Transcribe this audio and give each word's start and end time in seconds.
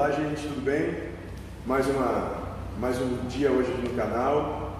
Olá, 0.00 0.12
gente, 0.12 0.40
tudo 0.40 0.64
bem? 0.64 0.94
Mais, 1.66 1.86
uma, 1.86 2.32
mais 2.78 2.98
um 3.02 3.26
dia 3.28 3.50
hoje 3.50 3.70
aqui 3.70 3.82
no 3.82 3.94
canal. 3.94 4.72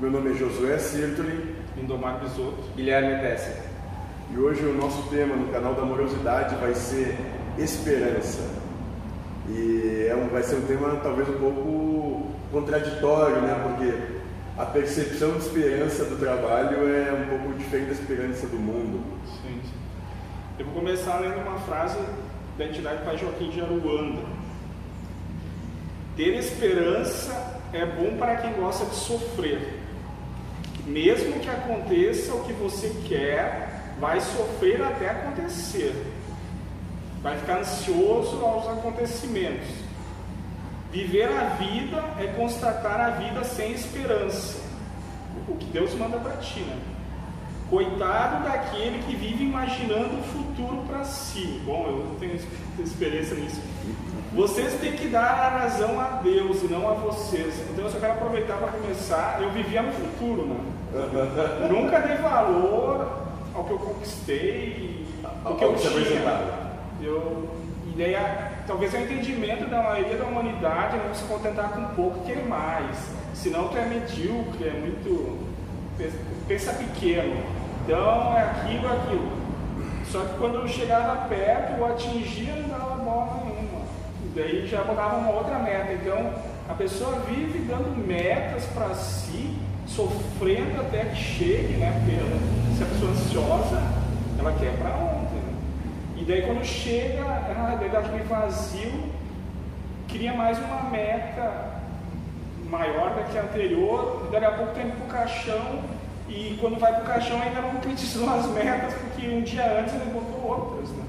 Meu 0.00 0.10
nome 0.10 0.32
é 0.32 0.34
Josué 0.34 0.76
Sirtoli. 0.78 1.54
Lindomar 1.76 2.18
Bisotto. 2.18 2.60
Guilherme 2.74 3.20
Pesce. 3.20 3.52
E 4.32 4.36
hoje 4.36 4.66
o 4.66 4.74
nosso 4.74 5.08
tema 5.10 5.36
no 5.36 5.52
canal 5.52 5.74
da 5.74 5.82
Amorosidade 5.82 6.56
vai 6.56 6.74
ser 6.74 7.16
esperança. 7.56 8.42
E 9.48 10.08
é 10.10 10.16
um, 10.16 10.26
vai 10.26 10.42
ser 10.42 10.56
um 10.56 10.62
tema 10.62 10.98
talvez 11.04 11.28
um 11.28 11.38
pouco 11.38 12.32
contraditório, 12.50 13.42
né? 13.42 13.54
Porque 13.62 13.94
a 14.60 14.66
percepção 14.66 15.34
de 15.34 15.38
esperança 15.38 16.04
do 16.04 16.18
trabalho 16.18 16.78
é 16.92 17.12
um 17.12 17.28
pouco 17.28 17.56
diferente 17.56 17.86
da 17.86 17.92
esperança 17.92 18.48
do 18.48 18.56
mundo. 18.56 19.04
Sim, 19.24 19.60
sim. 19.62 19.78
Eu 20.58 20.66
vou 20.66 20.74
começar 20.74 21.20
lendo 21.20 21.46
uma 21.46 21.60
frase 21.60 21.96
da 22.58 22.64
entidade 22.64 23.04
Pai 23.04 23.16
Joaquim 23.16 23.50
de 23.50 23.60
Aruanda. 23.60 24.43
Ter 26.16 26.36
esperança 26.38 27.60
é 27.72 27.84
bom 27.84 28.16
para 28.16 28.36
quem 28.36 28.52
gosta 28.52 28.84
de 28.86 28.94
sofrer. 28.94 29.80
Mesmo 30.86 31.40
que 31.40 31.48
aconteça 31.48 32.34
o 32.34 32.44
que 32.44 32.52
você 32.52 32.94
quer, 33.08 33.94
vai 33.98 34.20
sofrer 34.20 34.80
até 34.82 35.10
acontecer. 35.10 35.92
Vai 37.20 37.36
ficar 37.38 37.60
ansioso 37.60 38.44
aos 38.44 38.68
acontecimentos. 38.68 39.68
Viver 40.92 41.28
a 41.28 41.56
vida 41.56 42.04
é 42.20 42.28
constatar 42.36 43.00
a 43.00 43.10
vida 43.10 43.42
sem 43.42 43.72
esperança. 43.72 44.62
O 45.48 45.56
que 45.56 45.66
Deus 45.66 45.92
manda 45.94 46.18
para 46.18 46.36
ti, 46.36 46.60
né? 46.60 46.78
Coitado 47.68 48.44
daquele 48.44 49.02
que 49.02 49.16
vive 49.16 49.42
imaginando 49.42 50.20
o 50.20 50.22
futuro 50.22 50.84
para 50.86 51.02
si. 51.02 51.60
Bom, 51.64 51.86
eu 51.88 52.16
tenho 52.20 52.38
experiência 52.78 53.34
nisso. 53.34 53.60
Vocês 54.34 54.74
têm 54.80 54.92
que 54.92 55.06
dar 55.06 55.30
a 55.30 55.48
razão 55.60 56.00
a 56.00 56.20
Deus 56.22 56.62
e 56.62 56.66
não 56.66 56.88
a 56.88 56.94
vocês. 56.94 57.54
Então 57.70 57.84
eu 57.84 57.90
só 57.90 58.00
quero 58.00 58.14
aproveitar 58.14 58.56
para 58.56 58.72
começar. 58.72 59.38
Eu 59.40 59.50
vivia 59.50 59.80
no 59.82 59.92
futuro, 59.92 60.46
né? 60.46 60.56
Nunca 61.70 62.00
dei 62.00 62.16
valor 62.16 63.06
ao 63.54 63.64
que 63.64 63.70
eu 63.70 63.78
conquistei, 63.78 65.06
ao 65.44 65.54
que 65.54 65.64
eu 65.64 65.76
tinha. 65.76 66.64
Eu, 67.00 67.48
e 67.86 67.96
daí, 67.96 68.16
talvez 68.66 68.92
é 68.94 68.98
o 68.98 69.02
entendimento 69.02 69.70
da 69.70 69.82
maioria 69.82 70.16
da 70.16 70.24
humanidade 70.24 70.96
não 70.96 71.14
se 71.14 71.24
contentar 71.24 71.70
com 71.70 71.94
pouco 71.94 72.18
e 72.24 72.26
querer 72.26 72.48
mais. 72.48 72.96
Senão 73.34 73.68
tu 73.68 73.76
é 73.76 73.84
medíocre, 73.86 74.66
é 74.66 74.72
muito 74.72 75.54
pensa 76.48 76.72
pequeno. 76.72 77.40
Então 77.84 78.36
é 78.36 78.42
aquilo, 78.42 78.86
é 78.88 78.96
aquilo. 78.96 79.44
Só 80.10 80.20
que 80.20 80.38
quando 80.38 80.56
eu 80.56 80.68
chegava 80.68 81.28
perto, 81.28 81.78
eu 81.78 81.86
atingia 81.86 82.54
daí 84.34 84.66
já 84.66 84.82
botava 84.82 85.16
uma 85.16 85.30
outra 85.30 85.58
meta. 85.58 85.92
Então 85.92 86.32
a 86.68 86.74
pessoa 86.74 87.20
vive 87.20 87.60
dando 87.60 87.96
metas 88.06 88.64
para 88.66 88.94
si, 88.94 89.56
sofrendo 89.86 90.80
até 90.80 91.04
que 91.06 91.16
chegue, 91.16 91.74
né? 91.74 91.92
Se 92.76 92.82
a 92.82 92.86
pessoa 92.86 93.10
é 93.10 93.14
ansiosa, 93.14 93.82
ela 94.38 94.52
quer 94.52 94.76
para 94.78 94.90
ontem. 94.96 95.36
Né? 95.36 95.54
E 96.16 96.24
daí 96.24 96.42
quando 96.42 96.64
chega, 96.64 97.24
ah, 97.24 97.76
daí 97.78 97.90
dá 97.90 98.00
aquele 98.00 98.24
vazio, 98.24 98.92
cria 100.08 100.32
mais 100.32 100.58
uma 100.58 100.90
meta 100.90 101.74
maior 102.68 103.10
do 103.10 103.30
que 103.30 103.38
a 103.38 103.42
anterior, 103.42 104.28
daqui 104.32 104.44
a 104.44 104.50
pouco 104.52 104.74
tem 104.74 104.90
para 104.90 105.04
o 105.04 105.08
caixão, 105.08 105.80
e 106.28 106.56
quando 106.60 106.80
vai 106.80 106.92
para 106.92 107.02
o 107.02 107.06
caixão 107.06 107.40
ainda 107.40 107.60
não 107.60 107.70
concretizou 107.72 108.28
as 108.30 108.46
metas, 108.46 108.94
porque 108.94 109.28
um 109.28 109.42
dia 109.42 109.80
antes 109.80 109.94
ele 109.94 110.10
botou 110.12 110.50
outras. 110.50 110.88
Né? 110.90 111.04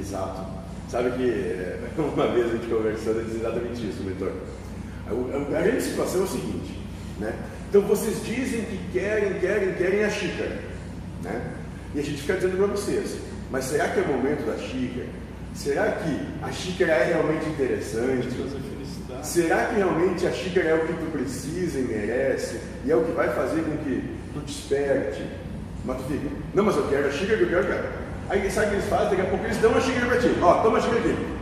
Exato. 0.00 0.55
Sabe 0.88 1.10
que 1.12 1.28
eh, 1.28 1.78
uma 1.98 2.28
vez 2.28 2.46
a 2.46 2.50
gente 2.50 2.66
conversando, 2.66 3.18
eu 3.18 3.24
disse 3.24 3.38
exatamente 3.38 3.88
isso, 3.88 4.02
mentor. 4.02 4.32
A 5.08 5.60
grande 5.62 5.82
situação 5.82 6.22
é 6.22 6.24
o 6.24 6.26
seguinte, 6.26 6.80
né? 7.20 7.34
Então 7.68 7.82
vocês 7.82 8.24
dizem 8.24 8.62
que 8.62 8.78
querem, 8.92 9.34
querem, 9.34 9.74
querem 9.74 10.04
a 10.04 10.10
xícara, 10.10 10.58
né? 11.22 11.52
E 11.94 12.00
a 12.00 12.02
gente 12.02 12.20
fica 12.20 12.34
dizendo 12.34 12.56
para 12.56 12.66
vocês, 12.66 13.16
mas 13.50 13.64
será 13.64 13.88
que 13.88 14.00
é 14.00 14.02
o 14.02 14.08
momento 14.08 14.44
da 14.46 14.56
xícara? 14.58 15.06
Será 15.54 15.92
que 15.92 16.20
a 16.42 16.52
xícara 16.52 16.92
é 16.92 17.04
realmente 17.04 17.48
interessante? 17.48 18.28
Será 19.22 19.66
que 19.66 19.76
realmente 19.76 20.26
a 20.26 20.32
xícara 20.32 20.68
é 20.68 20.74
o 20.74 20.86
que 20.86 20.92
tu 20.92 21.10
precisa 21.10 21.78
e 21.78 21.82
merece? 21.82 22.60
E 22.84 22.90
é 22.90 22.96
o 22.96 23.04
que 23.04 23.12
vai 23.12 23.32
fazer 23.32 23.62
com 23.62 23.76
que 23.78 24.16
tu 24.34 24.40
desperte? 24.40 25.24
Mas 25.84 25.96
tu 25.98 26.04
fica, 26.04 26.28
não, 26.54 26.64
mas 26.64 26.76
eu 26.76 26.88
quero 26.88 27.08
a 27.08 27.10
xícara 27.10 27.38
que 27.38 27.44
eu 27.44 27.48
quero, 27.48 27.62
eu 27.62 27.68
quero. 27.68 28.05
Aí 28.28 28.50
sabe 28.50 28.66
o 28.66 28.70
que 28.70 28.76
eles 28.76 28.88
fazem? 28.88 29.10
Daqui 29.10 29.22
a 29.22 29.24
pouco 29.26 29.44
eles 29.44 29.56
dão 29.58 29.76
a 29.76 29.80
xícara 29.80 30.06
para 30.06 30.18
ti. 30.18 30.36
Ó, 30.42 30.54
toma 30.62 30.78
a 30.78 30.80
xícara 30.80 31.00
aqui. 31.00 31.36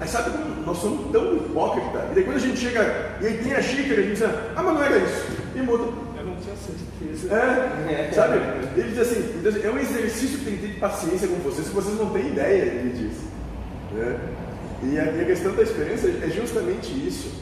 Aí 0.00 0.08
sabe 0.08 0.30
como 0.30 0.66
nós 0.66 0.78
somos 0.78 1.12
tão 1.12 1.36
hipócritas? 1.36 2.02
E 2.10 2.14
daí 2.14 2.24
quando 2.24 2.36
a 2.36 2.40
gente 2.40 2.58
chega 2.58 3.16
e 3.20 3.26
aí 3.26 3.38
tem 3.38 3.54
a 3.54 3.62
xícara, 3.62 4.00
a 4.00 4.02
gente 4.02 4.14
diz, 4.14 4.22
ah, 4.22 4.62
mas 4.62 4.74
não 4.74 4.82
era 4.82 4.98
isso. 4.98 5.26
E 5.54 5.62
muda. 5.62 5.84
Eu 6.18 6.24
não 6.24 6.36
tinha 6.36 6.56
certeza. 6.56 7.34
É, 7.34 8.10
sabe? 8.12 8.38
Ele 8.76 8.90
diz 8.90 8.98
assim, 8.98 9.34
então, 9.38 9.52
é 9.62 9.70
um 9.70 9.78
exercício 9.78 10.38
que 10.38 10.44
tem 10.44 10.56
que 10.56 10.66
ter 10.66 10.80
paciência 10.80 11.28
com 11.28 11.36
vocês, 11.36 11.68
que 11.68 11.74
vocês 11.74 11.96
não 11.98 12.10
têm 12.10 12.28
ideia, 12.28 12.62
ele 12.62 12.90
diz. 12.90 13.18
Né? 13.92 14.18
E 14.82 14.98
a, 14.98 15.04
a 15.04 15.24
questão 15.24 15.54
da 15.54 15.62
experiência 15.62 16.08
é 16.08 16.28
justamente 16.28 16.92
isso. 16.92 17.32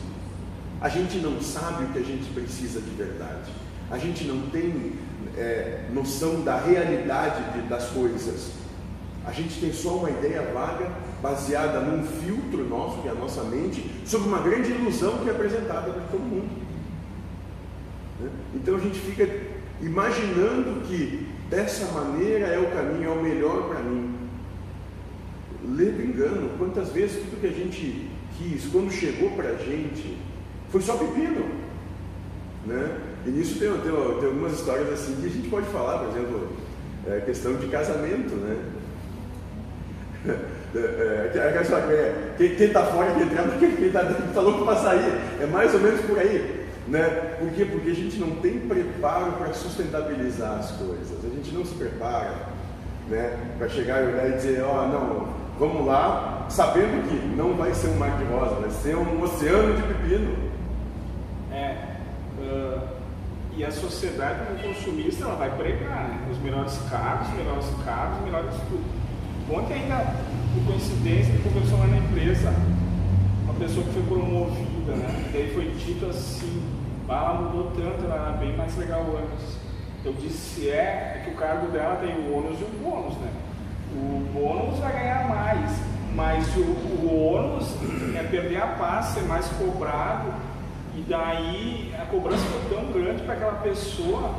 A 0.80 0.88
gente 0.88 1.19
não 1.19 1.41
sabe 1.41 1.84
o 1.84 1.88
que 1.88 1.98
a 1.98 2.03
gente 2.03 2.28
precisa 2.34 2.80
de 2.80 2.91
verdade. 2.91 3.50
A 3.91 3.98
gente 3.98 4.24
não 4.24 4.42
tem 4.50 4.92
é, 5.38 5.84
noção 5.92 6.42
da 6.42 6.59
realidade 6.59 7.42
de, 7.53 7.69
das 7.69 7.86
coisas. 7.86 8.62
A 9.25 9.31
gente 9.31 9.60
tem 9.60 9.72
só 9.72 9.97
uma 9.97 10.10
ideia 10.10 10.43
vaga, 10.53 10.91
baseada 11.22 11.81
num 11.81 12.05
filtro 12.05 12.69
nosso, 12.69 13.00
que 13.03 13.09
é 13.09 13.10
a 13.10 13.15
nossa 13.15 13.44
mente, 13.44 13.84
sobre 14.05 14.28
uma 14.28 14.41
grande 14.41 14.72
ilusão 14.72 15.19
que 15.19 15.28
é 15.28 15.33
apresentada 15.33 15.93
para 15.93 16.03
todo 16.10 16.21
mundo. 16.21 16.50
Né? 18.21 18.31
Então 18.55 18.77
a 18.77 18.81
gente 18.81 18.99
fica 18.99 19.28
imaginando 19.81 20.87
que 20.87 21.28
dessa 21.49 21.93
maneira 21.93 22.47
é 22.47 22.59
o 22.59 22.71
caminho, 22.71 23.10
é 23.10 23.12
o 23.12 23.22
melhor 23.22 23.69
para 23.69 23.81
mim 23.81 24.22
ledo 25.65 26.03
engano. 26.03 26.50
Quantas 26.59 26.89
vezes 26.91 27.22
tudo 27.22 27.41
que 27.41 27.47
a 27.47 27.53
gente 27.53 28.10
quis, 28.37 28.66
quando 28.66 28.91
chegou 28.91 29.31
para 29.33 29.50
a 29.50 29.56
gente, 29.56 30.19
foi 30.71 30.81
só 30.81 30.97
pepino. 30.97 31.47
Né? 32.66 32.99
E 33.27 33.31
nisso 33.31 33.59
tem, 33.59 33.71
tem, 33.71 33.81
tem, 33.81 34.28
algumas 34.28 34.53
histórias 34.54 34.93
assim 34.93 35.16
que 35.21 35.27
a 35.27 35.31
gente 35.31 35.49
pode 35.49 35.66
falar, 35.69 35.99
por 35.99 36.09
exemplo, 36.09 36.49
é, 37.06 37.21
questão 37.21 37.54
de 37.56 37.66
casamento. 37.69 38.34
Né? 38.34 38.56
É, 40.25 40.78
é, 40.78 41.33
é, 41.34 42.49
quem 42.56 42.66
está 42.66 42.84
fora, 42.84 43.12
quem 43.12 43.22
entra, 43.25 43.59
quem 43.59 43.87
está 43.87 44.03
dentro 44.03 44.25
está 44.27 44.41
louco 44.41 44.65
para 44.65 44.77
sair. 44.77 45.21
É 45.41 45.47
mais 45.47 45.75
ou 45.75 45.81
menos 45.81 46.00
por 46.03 46.19
aí. 46.19 46.66
Né? 46.88 47.37
Por 47.38 47.50
quê? 47.50 47.65
Porque 47.65 47.91
a 47.91 47.94
gente 47.94 48.19
não 48.19 48.37
tem 48.37 48.59
preparo 48.59 49.33
para 49.33 49.53
sustentabilizar 49.53 50.59
as 50.59 50.71
coisas. 50.72 51.25
A 51.25 51.28
gente 51.28 51.53
não 51.55 51.65
se 51.65 51.75
prepara 51.75 52.34
né? 53.09 53.37
para 53.59 53.69
chegar 53.69 54.03
e 54.03 54.33
dizer, 54.33 54.62
ó, 54.62 54.84
oh, 54.84 54.88
não, 54.88 55.28
vamos 55.59 55.87
lá, 55.87 56.47
sabendo 56.49 57.09
que 57.09 57.37
não 57.37 57.54
vai 57.54 57.75
ser 57.75 57.89
um 57.89 57.97
mar 57.97 58.16
de 58.19 58.25
rosa, 58.25 58.56
vai 58.56 58.71
ser 58.71 58.97
um 58.97 59.22
oceano 59.22 59.77
de 59.77 59.83
pepino. 59.83 60.37
É, 61.53 61.77
uh, 62.39 62.81
e 63.54 63.65
a 63.65 63.71
sociedade 63.71 64.62
consumista 64.62 65.25
ela 65.25 65.34
vai 65.37 65.50
pregar 65.56 66.09
né? 66.09 66.28
os 66.31 66.39
melhores 66.39 66.78
carros, 66.91 67.28
os 67.28 67.34
melhores 67.34 67.66
carros, 67.84 68.19
os 68.19 68.25
melhores 68.25 68.54
tudo. 68.69 69.02
Ontem 69.50 69.75
ainda, 69.75 70.14
por 70.54 70.72
coincidência, 70.72 71.32
ele 71.32 71.42
conversou 71.42 71.78
lá 71.78 71.86
na 71.86 71.98
empresa, 71.98 72.54
uma 73.44 73.54
pessoa 73.54 73.84
que 73.86 73.92
foi 73.92 74.03
promovida, 74.03 74.92
né? 74.92 75.25
E 75.28 75.32
daí 75.32 75.50
foi 75.54 75.70
dito 75.70 76.06
assim, 76.06 76.62
ah, 77.08 77.34
mudou 77.34 77.72
tanto, 77.72 78.04
ela 78.04 78.28
era 78.28 78.36
bem 78.38 78.56
mais 78.56 78.76
legal 78.76 79.04
antes. 79.19 79.56
Eu 80.04 80.12
disse, 80.14 80.69
é, 80.69 81.16
é 81.16 81.22
que 81.24 81.30
o 81.30 81.34
cargo 81.36 81.68
dela 81.68 81.97
tem 81.97 82.15
o 82.15 82.36
ônus 82.36 82.59
e 82.60 82.65
o 82.65 82.68
bônus, 82.83 83.16
né? 83.18 83.30
O 83.94 84.33
bônus 84.33 84.78
vai 84.78 84.92
ganhar 84.92 85.28
mais, 85.28 85.71
mas 86.15 86.56
o, 86.56 86.60
o 86.60 87.34
ônus 87.34 87.68
é 88.16 88.22
perder 88.22 88.62
a 88.62 88.66
paz, 88.68 89.06
ser 89.06 89.22
mais 89.22 89.47
cobrado, 89.48 90.33
e 90.97 91.03
daí 91.09 91.95
a 92.00 92.04
cobrança 92.06 92.45
foi 92.45 92.77
tão 92.77 92.92
grande 92.92 93.22
para 93.22 93.34
aquela 93.34 93.54
pessoa 93.54 94.34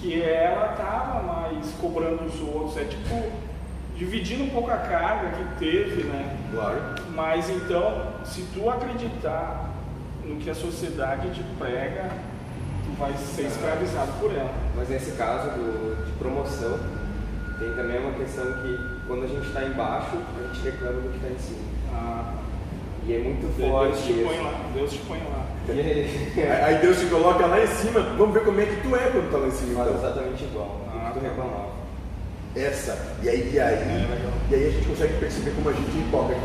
que 0.00 0.20
ela 0.20 0.72
estava 0.72 1.22
mais 1.22 1.70
cobrando 1.80 2.24
os 2.24 2.40
outros. 2.40 2.76
É 2.76 2.84
tipo 2.84 3.49
dividindo 4.00 4.44
um 4.44 4.48
pouco 4.48 4.70
a 4.70 4.78
carga 4.78 5.28
que 5.28 5.58
teve, 5.58 6.04
né? 6.04 6.34
Claro. 6.50 6.80
Mas 7.14 7.50
então, 7.50 8.14
se 8.24 8.40
tu 8.54 8.70
acreditar 8.70 9.74
no 10.24 10.36
que 10.36 10.48
a 10.48 10.54
sociedade 10.54 11.28
te 11.34 11.42
prega, 11.58 12.08
tu 12.86 12.98
vai 12.98 13.12
ser 13.12 13.42
escravizado 13.42 14.10
por 14.18 14.32
ela. 14.32 14.54
Mas 14.74 14.88
nesse 14.88 15.12
caso 15.12 15.50
do, 15.50 16.06
de 16.06 16.12
promoção, 16.12 16.80
tem 17.58 17.74
também 17.74 18.00
uma 18.00 18.12
questão 18.12 18.46
que 18.62 18.78
quando 19.06 19.24
a 19.24 19.26
gente 19.26 19.46
está 19.46 19.64
embaixo, 19.64 20.16
a 20.16 20.46
gente 20.46 20.64
reclama 20.64 21.00
do 21.02 21.10
que 21.10 21.16
está 21.16 21.28
em 21.28 21.38
cima. 21.38 21.60
Ah. 21.92 22.34
E 23.06 23.14
é 23.14 23.18
muito 23.18 23.54
forte. 23.60 23.92
Deus 23.92 24.06
te 24.06 24.24
põe 24.24 24.42
lá. 24.42 24.60
Deus 24.74 24.92
te 24.92 24.98
põe 25.00 25.18
lá. 25.18 25.46
Aí 26.64 26.78
Deus 26.78 26.98
te 26.98 27.06
coloca 27.06 27.44
lá 27.44 27.62
em 27.62 27.66
cima. 27.66 28.00
Vamos 28.16 28.32
ver 28.32 28.44
como 28.44 28.60
é 28.62 28.64
que 28.64 28.76
tu 28.80 28.96
é 28.96 29.10
quando 29.10 29.26
está 29.26 29.36
lá 29.36 29.46
em 29.46 29.50
cima. 29.50 29.84
Faz 29.84 29.90
então. 29.90 30.10
exatamente 30.10 30.44
igual. 30.44 30.80
Ah, 30.88 31.10
tu 31.12 31.20
tá. 31.20 31.28
reclamava. 31.28 31.80
Essa. 32.56 32.98
E 33.22 33.28
aí, 33.28 33.50
e 33.54 33.60
aí, 33.60 33.74
é, 33.74 34.18
e 34.50 34.54
aí 34.54 34.66
a 34.66 34.70
gente 34.70 34.86
consegue 34.88 35.14
perceber 35.20 35.52
como 35.52 35.68
a 35.68 35.72
gente 35.72 35.96
é 35.96 36.00
hipócrita. 36.00 36.40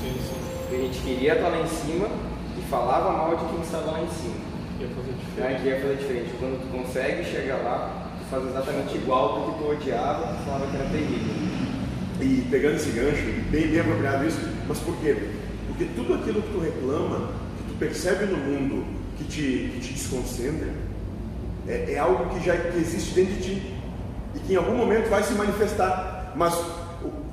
Sim, 0.00 0.14
sim. 0.20 0.76
a 0.76 0.78
gente 0.80 0.98
queria 1.00 1.34
estar 1.34 1.48
lá 1.48 1.60
em 1.60 1.66
cima 1.66 2.08
e 2.56 2.62
falava 2.70 3.10
mal 3.12 3.36
de 3.36 3.44
quem 3.46 3.60
estava 3.62 3.90
lá 3.90 4.02
em 4.02 4.08
cima. 4.08 4.36
Ia 4.78 4.88
fazer 4.88 5.10
Né? 5.10 5.18
diferente. 5.18 5.62
Que 5.62 5.68
ia 5.68 5.80
fazer 5.80 5.96
diferente. 5.96 6.30
Quando 6.38 6.60
tu 6.62 6.68
consegue 6.78 7.24
chegar 7.24 7.56
lá, 7.64 8.10
tu 8.20 8.24
faz 8.30 8.46
exatamente 8.46 8.96
igual 8.96 9.40
do 9.40 9.52
que 9.52 9.58
tu 9.58 9.70
odiava, 9.70 10.36
tu 10.36 10.44
falava 10.44 10.66
que 10.70 10.76
era 10.76 10.88
terrível. 10.90 11.34
E 12.20 12.46
pegando 12.48 12.76
esse 12.76 12.90
gancho, 12.90 13.24
bem, 13.50 13.66
bem 13.66 13.80
apropriado 13.80 14.26
isso, 14.26 14.40
mas 14.68 14.78
por 14.78 14.96
quê? 14.98 15.16
Porque 15.66 15.84
tudo 15.96 16.14
aquilo 16.14 16.40
que 16.42 16.52
tu 16.52 16.60
reclama, 16.60 17.30
que 17.58 17.72
tu 17.72 17.78
percebe 17.78 18.24
no 18.26 18.36
mundo, 18.38 18.86
que 19.18 19.24
te, 19.24 19.70
que 19.74 19.80
te 19.80 19.92
desconcentra, 19.94 20.68
é, 21.68 21.92
é 21.92 21.98
algo 21.98 22.26
que 22.32 22.44
já 22.46 22.56
que 22.56 22.78
existe 22.78 23.14
dentro 23.14 23.34
de 23.34 23.42
ti 23.42 23.75
e 24.36 24.38
que 24.40 24.52
em 24.52 24.56
algum 24.56 24.74
momento 24.76 25.08
vai 25.08 25.22
se 25.22 25.32
manifestar. 25.34 26.32
Mas 26.36 26.54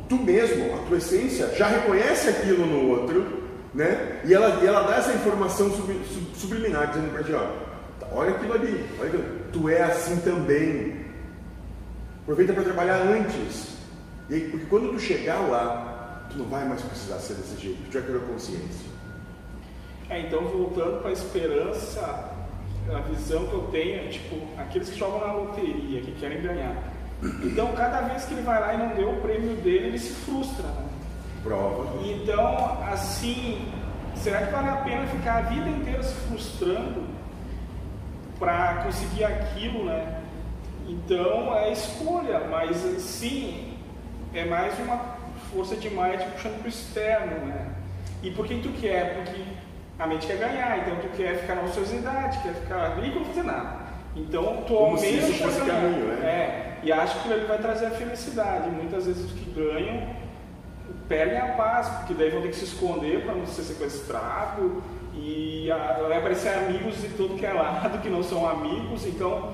tu 0.09 0.15
mesmo, 0.17 0.73
a 0.75 0.87
tua 0.87 0.97
essência, 0.97 1.53
já 1.55 1.67
reconhece 1.67 2.29
aquilo 2.29 2.65
no 2.65 2.89
outro, 2.89 3.43
né? 3.73 4.21
E 4.25 4.33
ela, 4.33 4.59
e 4.63 4.67
ela 4.67 4.83
dá 4.83 4.95
essa 4.97 5.13
informação 5.13 5.69
sub- 5.71 6.05
sub- 6.05 6.35
subliminar, 6.35 6.87
dizendo 6.87 7.11
para 7.11 7.23
ti, 7.23 7.33
ó, 7.33 7.45
"Tá, 7.99 8.07
olha 8.13 8.31
aquilo 8.31 8.53
ali, 8.53 8.85
olha 8.99 9.07
aquilo. 9.09 9.23
tu 9.51 9.69
é 9.69 9.81
assim 9.83 10.17
também. 10.17 11.03
Aproveita 12.23 12.53
para 12.53 12.63
trabalhar 12.63 12.95
antes. 13.01 13.73
E 14.29 14.39
porque 14.39 14.65
quando 14.67 14.91
tu 14.93 14.99
chegar 14.99 15.39
lá, 15.49 16.25
tu 16.31 16.37
não 16.37 16.45
vai 16.45 16.65
mais 16.67 16.81
precisar 16.81 17.17
ser 17.19 17.33
desse 17.35 17.61
jeito, 17.61 17.83
tu 17.89 17.91
já 17.93 18.01
criou 18.01 18.21
consciência. 18.21 18.93
É, 20.09 20.21
então 20.21 20.41
voltando 20.45 21.01
para 21.01 21.09
a 21.09 21.13
esperança, 21.13 22.29
a 22.93 22.99
visão 23.09 23.45
que 23.47 23.53
eu 23.53 23.61
tenho 23.71 24.05
é 24.05 24.07
tipo 24.09 24.35
aqueles 24.57 24.89
que 24.89 24.97
jogam 24.99 25.19
na 25.27 25.33
loteria, 25.33 26.01
que 26.01 26.11
querem 26.13 26.41
ganhar. 26.41 26.92
Então 27.43 27.71
cada 27.73 28.01
vez 28.01 28.25
que 28.25 28.33
ele 28.33 28.41
vai 28.43 28.59
lá 28.59 28.73
e 28.73 28.77
não 28.77 28.89
deu 28.89 29.11
o 29.11 29.21
prêmio 29.21 29.55
dele, 29.57 29.87
ele 29.87 29.99
se 29.99 30.13
frustra. 30.13 30.67
Né? 30.67 30.85
Prova. 31.43 32.01
Então, 32.05 32.81
assim, 32.91 33.67
será 34.15 34.45
que 34.45 34.51
vale 34.51 34.69
a 34.69 34.77
pena 34.77 35.05
ficar 35.07 35.37
a 35.37 35.41
vida 35.41 35.69
inteira 35.69 36.01
se 36.01 36.13
frustrando 36.27 37.03
para 38.39 38.83
conseguir 38.83 39.25
aquilo, 39.25 39.85
né? 39.85 40.21
Então 40.87 41.55
é 41.57 41.71
escolha, 41.71 42.41
mas 42.49 42.77
sim, 43.01 43.77
é 44.33 44.45
mais 44.45 44.77
uma 44.79 44.99
força 45.51 45.75
de 45.75 45.89
te 45.89 45.89
puxando 45.89 46.57
para 46.59 46.65
o 46.65 46.69
externo, 46.69 47.45
né? 47.45 47.67
E 48.21 48.31
por 48.31 48.45
que 48.47 48.59
tu 48.61 48.69
quer? 48.79 49.15
Porque 49.15 49.43
a 49.99 50.07
mente 50.07 50.25
quer 50.25 50.37
ganhar, 50.37 50.79
então 50.79 50.95
tu 50.97 51.07
quer 51.15 51.37
ficar 51.39 51.55
na 51.55 51.63
ociosidade, 51.63 52.39
quer 52.39 52.53
ficar 52.53 52.99
rico 52.99 53.19
não 53.19 53.25
fazer 53.25 53.43
nada. 53.43 53.83
Então 54.15 54.63
tu 54.67 54.73
Como 54.73 54.97
se 54.97 55.05
almeja 55.05 55.27
isso 55.27 55.43
fosse 55.43 55.59
ganhar. 55.61 55.81
caminho, 55.81 56.05
né? 56.05 56.25
É, 56.25 56.72
e 56.83 56.91
acha 56.91 57.19
que 57.19 57.29
ele 57.29 57.45
vai 57.45 57.57
trazer 57.57 57.87
a 57.87 57.91
felicidade. 57.91 58.69
Muitas 58.69 59.05
vezes 59.05 59.25
os 59.25 59.31
que 59.31 59.49
ganham 59.51 60.07
perdem 61.07 61.37
a 61.37 61.47
paz, 61.53 61.87
porque 61.89 62.13
daí 62.13 62.29
vão 62.29 62.41
ter 62.41 62.49
que 62.49 62.55
se 62.55 62.65
esconder 62.65 63.23
para 63.23 63.35
não 63.35 63.45
ser 63.45 63.63
sequestrado 63.63 64.81
e 65.15 65.67
vai 66.07 66.17
aparecer 66.17 66.49
amigos 66.49 67.01
de 67.01 67.09
tudo 67.09 67.35
que 67.37 67.45
é 67.45 67.53
lado 67.53 67.99
que 68.01 68.09
não 68.09 68.23
são 68.23 68.47
amigos, 68.47 69.05
então 69.05 69.53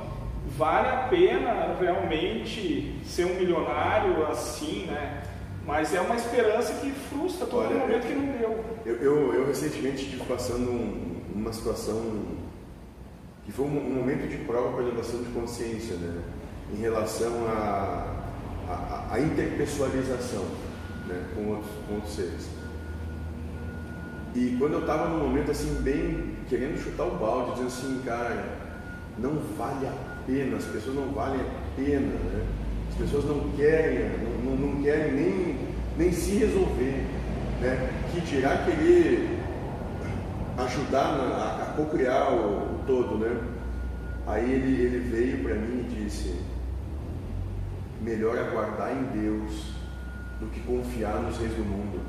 vale 0.57 0.87
a 0.87 1.07
pena 1.09 1.75
realmente 1.79 2.95
ser 3.05 3.25
um 3.25 3.35
milionário 3.35 4.25
assim, 4.27 4.85
né? 4.85 5.23
Mas 5.65 5.93
é 5.93 6.01
uma 6.01 6.15
esperança 6.15 6.73
que 6.75 6.89
frustra 6.91 7.45
todo 7.45 7.65
Olha, 7.67 7.75
momento 7.77 8.07
que 8.07 8.13
não 8.13 8.25
deu. 8.37 8.65
Eu, 8.85 8.95
eu, 8.95 9.33
eu 9.35 9.45
recentemente 9.47 10.03
estive 10.05 10.23
passando 10.23 10.71
um- 10.71 11.21
uma 11.35 11.53
situação 11.53 12.23
que 13.45 13.51
foi 13.51 13.65
um, 13.65 13.77
um 13.77 13.93
momento 13.95 14.27
de 14.27 14.37
prova 14.37 14.71
para 14.73 14.83
elevação 14.83 15.21
de 15.21 15.29
consciência, 15.29 15.95
né? 15.95 16.21
Em 16.73 16.81
relação 16.81 17.47
à 17.47 18.19
a, 18.69 18.73
a, 18.73 19.15
a 19.15 19.19
interpessoalização 19.19 20.45
né? 21.07 21.23
com, 21.35 21.49
outros, 21.49 21.71
com 21.87 21.95
outros 21.95 22.15
seres. 22.15 22.49
E 24.35 24.55
quando 24.59 24.73
eu 24.73 24.81
estava 24.81 25.09
num 25.09 25.27
momento 25.27 25.49
assim, 25.49 25.81
bem 25.81 26.35
querendo 26.47 26.81
chutar 26.81 27.05
o 27.05 27.17
balde, 27.17 27.51
dizendo 27.51 27.67
assim, 27.67 28.01
cara, 28.05 28.45
não 29.17 29.37
vale 29.57 29.87
a 29.87 29.93
pena, 30.25 30.57
as 30.57 30.65
pessoas 30.65 30.95
não 30.95 31.11
valem 31.11 31.41
a 31.41 31.75
pena, 31.75 31.99
né? 31.99 32.45
As 32.89 32.95
pessoas 32.95 33.25
não 33.25 33.49
querem, 33.51 34.09
não, 34.43 34.51
não, 34.51 34.67
não 34.67 34.83
querem 34.83 35.11
nem, 35.13 35.57
nem 35.97 36.11
se 36.11 36.31
resolver, 36.35 37.05
né? 37.59 37.89
Que 38.11 38.21
dirá 38.21 38.57
querer 38.65 39.39
ajudar 40.57 41.17
na, 41.17 41.23
a, 41.23 41.63
a 41.63 41.73
co-criar 41.75 42.31
o, 42.31 42.75
o 42.75 42.79
todo, 42.85 43.17
né? 43.17 43.35
Aí 44.27 44.51
ele, 44.51 44.81
ele 44.81 44.99
veio 45.09 45.43
para 45.43 45.55
mim 45.55 45.87
e 45.89 46.03
disse, 46.03 46.35
melhor 48.01 48.37
aguardar 48.37 48.91
em 48.91 49.03
Deus 49.19 49.73
do 50.39 50.47
que 50.47 50.59
confiar 50.61 51.21
nos 51.21 51.37
reis 51.37 51.53
do 51.53 51.63
mundo. 51.63 51.99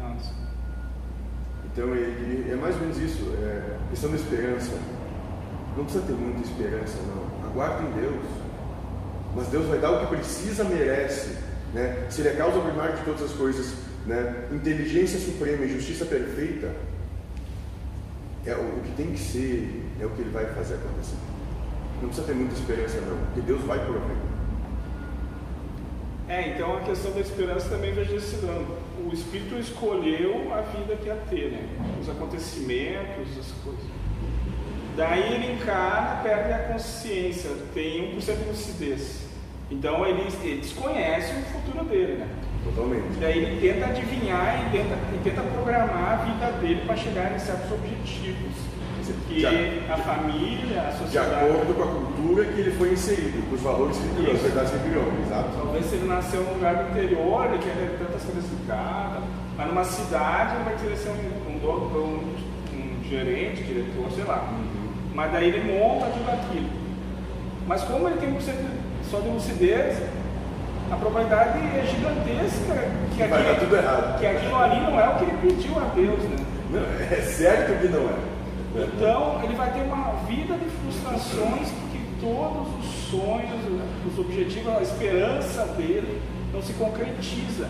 Nossa. 0.00 0.32
Então 1.66 1.94
ele, 1.94 2.50
é 2.50 2.56
mais 2.56 2.74
ou 2.74 2.80
menos 2.82 2.98
isso, 2.98 3.32
é 3.40 3.76
questão 3.90 4.10
da 4.10 4.16
esperança. 4.16 4.72
Não 5.76 5.84
precisa 5.84 6.04
ter 6.06 6.12
muita 6.12 6.40
esperança, 6.40 6.98
não. 7.06 7.48
Aguarda 7.50 7.84
em 7.84 8.00
Deus. 8.00 8.24
Mas 9.36 9.46
Deus 9.48 9.66
vai 9.66 9.78
dar 9.78 9.92
o 9.92 10.00
que 10.00 10.16
precisa, 10.16 10.64
merece. 10.64 11.36
Né? 11.72 12.06
Se 12.10 12.20
Ele 12.20 12.30
é 12.30 12.32
a 12.32 12.36
causa 12.36 12.60
primária 12.60 12.96
de 12.96 13.04
todas 13.04 13.22
as 13.22 13.32
coisas, 13.32 13.74
né? 14.06 14.48
inteligência 14.50 15.20
suprema 15.20 15.64
e 15.64 15.72
justiça 15.72 16.04
perfeita, 16.04 16.72
é 18.44 18.54
o, 18.54 18.78
o 18.78 18.82
que 18.82 18.92
tem 18.96 19.12
que 19.12 19.18
ser, 19.18 19.84
é 20.00 20.06
o 20.06 20.10
que 20.10 20.22
Ele 20.22 20.30
vai 20.30 20.46
fazer 20.46 20.74
acontecer. 20.74 21.16
Não 22.00 22.08
precisa 22.08 22.26
ter 22.26 22.34
muita 22.34 22.54
esperança, 22.54 23.00
não, 23.02 23.18
porque 23.26 23.40
Deus 23.42 23.62
vai 23.62 23.78
prover. 23.84 24.16
É, 26.28 26.48
então 26.48 26.76
a 26.76 26.80
questão 26.80 27.10
da 27.12 27.20
esperança 27.20 27.70
também 27.70 27.92
vejo 27.92 28.14
esse 28.14 28.36
ângulo. 28.36 28.78
O 29.02 29.14
espírito 29.14 29.54
escolheu 29.54 30.52
a 30.52 30.60
vida 30.60 30.94
que 30.96 31.06
ia 31.06 31.16
ter, 31.30 31.52
né? 31.52 31.66
Os 32.00 32.08
acontecimentos, 32.08 33.38
as 33.38 33.50
coisas. 33.64 33.84
Daí 34.94 35.32
ele 35.32 35.52
encarna, 35.54 36.22
perde 36.22 36.52
a 36.52 36.58
consciência, 36.72 37.50
tem 37.72 38.14
1% 38.14 38.36
de 38.36 38.44
lucidez. 38.44 39.28
Então 39.70 40.04
ele, 40.04 40.26
ele 40.42 40.60
desconhece 40.60 41.32
o 41.32 41.42
futuro 41.44 41.84
dele, 41.84 42.14
né? 42.18 42.28
Totalmente. 42.64 43.18
Daí 43.20 43.38
ele 43.38 43.60
tenta 43.60 43.86
adivinhar 43.86 44.66
e 44.66 44.70
tenta, 44.76 44.98
e 45.14 45.18
tenta 45.24 45.40
programar 45.42 46.12
a 46.12 46.16
vida 46.24 46.52
dele 46.58 46.82
para 46.84 46.96
chegar 46.96 47.34
em 47.34 47.38
certos 47.38 47.72
objetivos. 47.72 48.77
Que 49.28 49.34
De, 49.40 49.92
a 49.92 49.96
família, 49.98 50.80
a 50.82 50.90
de 50.90 50.98
sociedade. 50.98 51.34
acordo 51.34 51.74
com 51.74 51.82
a 51.82 51.86
cultura 51.86 52.44
que 52.44 52.60
ele 52.60 52.70
foi 52.72 52.92
inserido, 52.92 53.48
com 53.48 53.54
os 53.54 53.60
valores 53.62 53.96
que 53.96 54.04
ele 54.04 54.14
criou, 54.14 54.30
as 54.32 54.36
Isso. 54.38 54.44
verdades 54.48 54.70
que 54.70 54.76
ele 54.76 54.88
criou, 54.90 55.12
exato. 55.26 55.48
Talvez 55.56 55.84
se 55.86 55.94
ele 55.96 56.08
nasceu 56.08 56.42
num 56.42 56.54
lugar 56.54 56.74
do 56.76 56.90
interior, 56.90 57.46
ele 57.46 57.58
quer 57.58 57.74
ter 57.74 57.98
tantas 57.98 58.22
coisas 58.22 58.44
ligadas, 58.50 59.22
mas 59.56 59.66
numa 59.66 59.84
cidade 59.84 60.54
ele 60.56 60.64
vai 60.64 60.76
querer 60.76 60.96
ser 60.96 61.10
um, 61.10 61.52
um, 61.54 61.58
dono, 61.58 61.98
um, 61.98 62.34
um 62.74 63.04
gerente, 63.08 63.62
diretor, 63.62 64.10
sei 64.14 64.24
lá. 64.24 64.48
Mas 65.14 65.32
daí 65.32 65.48
ele 65.48 65.78
monta 65.78 66.06
tudo 66.06 66.30
aquilo. 66.30 66.68
Mas 67.66 67.82
como 67.84 68.08
ele 68.08 68.18
tem 68.18 68.30
1% 68.32 68.38
só 69.10 69.20
de 69.20 69.28
lucidez, 69.28 69.98
a 70.90 70.96
probabilidade 70.96 71.58
é 71.58 71.84
gigantesca 71.86 72.88
que 73.14 73.22
aquilo, 73.22 74.18
que 74.18 74.26
aquilo 74.26 74.56
ali 74.56 74.80
não 74.80 74.98
é 74.98 75.08
o 75.08 75.14
que 75.16 75.24
ele 75.24 75.38
pediu 75.42 75.76
a 75.78 75.84
Deus, 75.94 76.20
né? 76.22 76.36
Não, 76.70 76.80
é 77.16 77.20
certo 77.22 77.80
que 77.80 77.88
não 77.88 78.08
é. 78.08 78.37
Então, 78.84 79.40
ele 79.42 79.54
vai 79.54 79.72
ter 79.72 79.82
uma 79.82 80.12
vida 80.26 80.54
de 80.56 80.66
frustrações 80.66 81.68
porque 81.70 81.98
todos 82.20 82.68
os 82.78 83.10
sonhos, 83.10 83.82
os 84.06 84.18
objetivos, 84.18 84.72
a 84.76 84.82
esperança 84.82 85.64
dele 85.76 86.20
não 86.52 86.62
se 86.62 86.72
concretiza. 86.74 87.68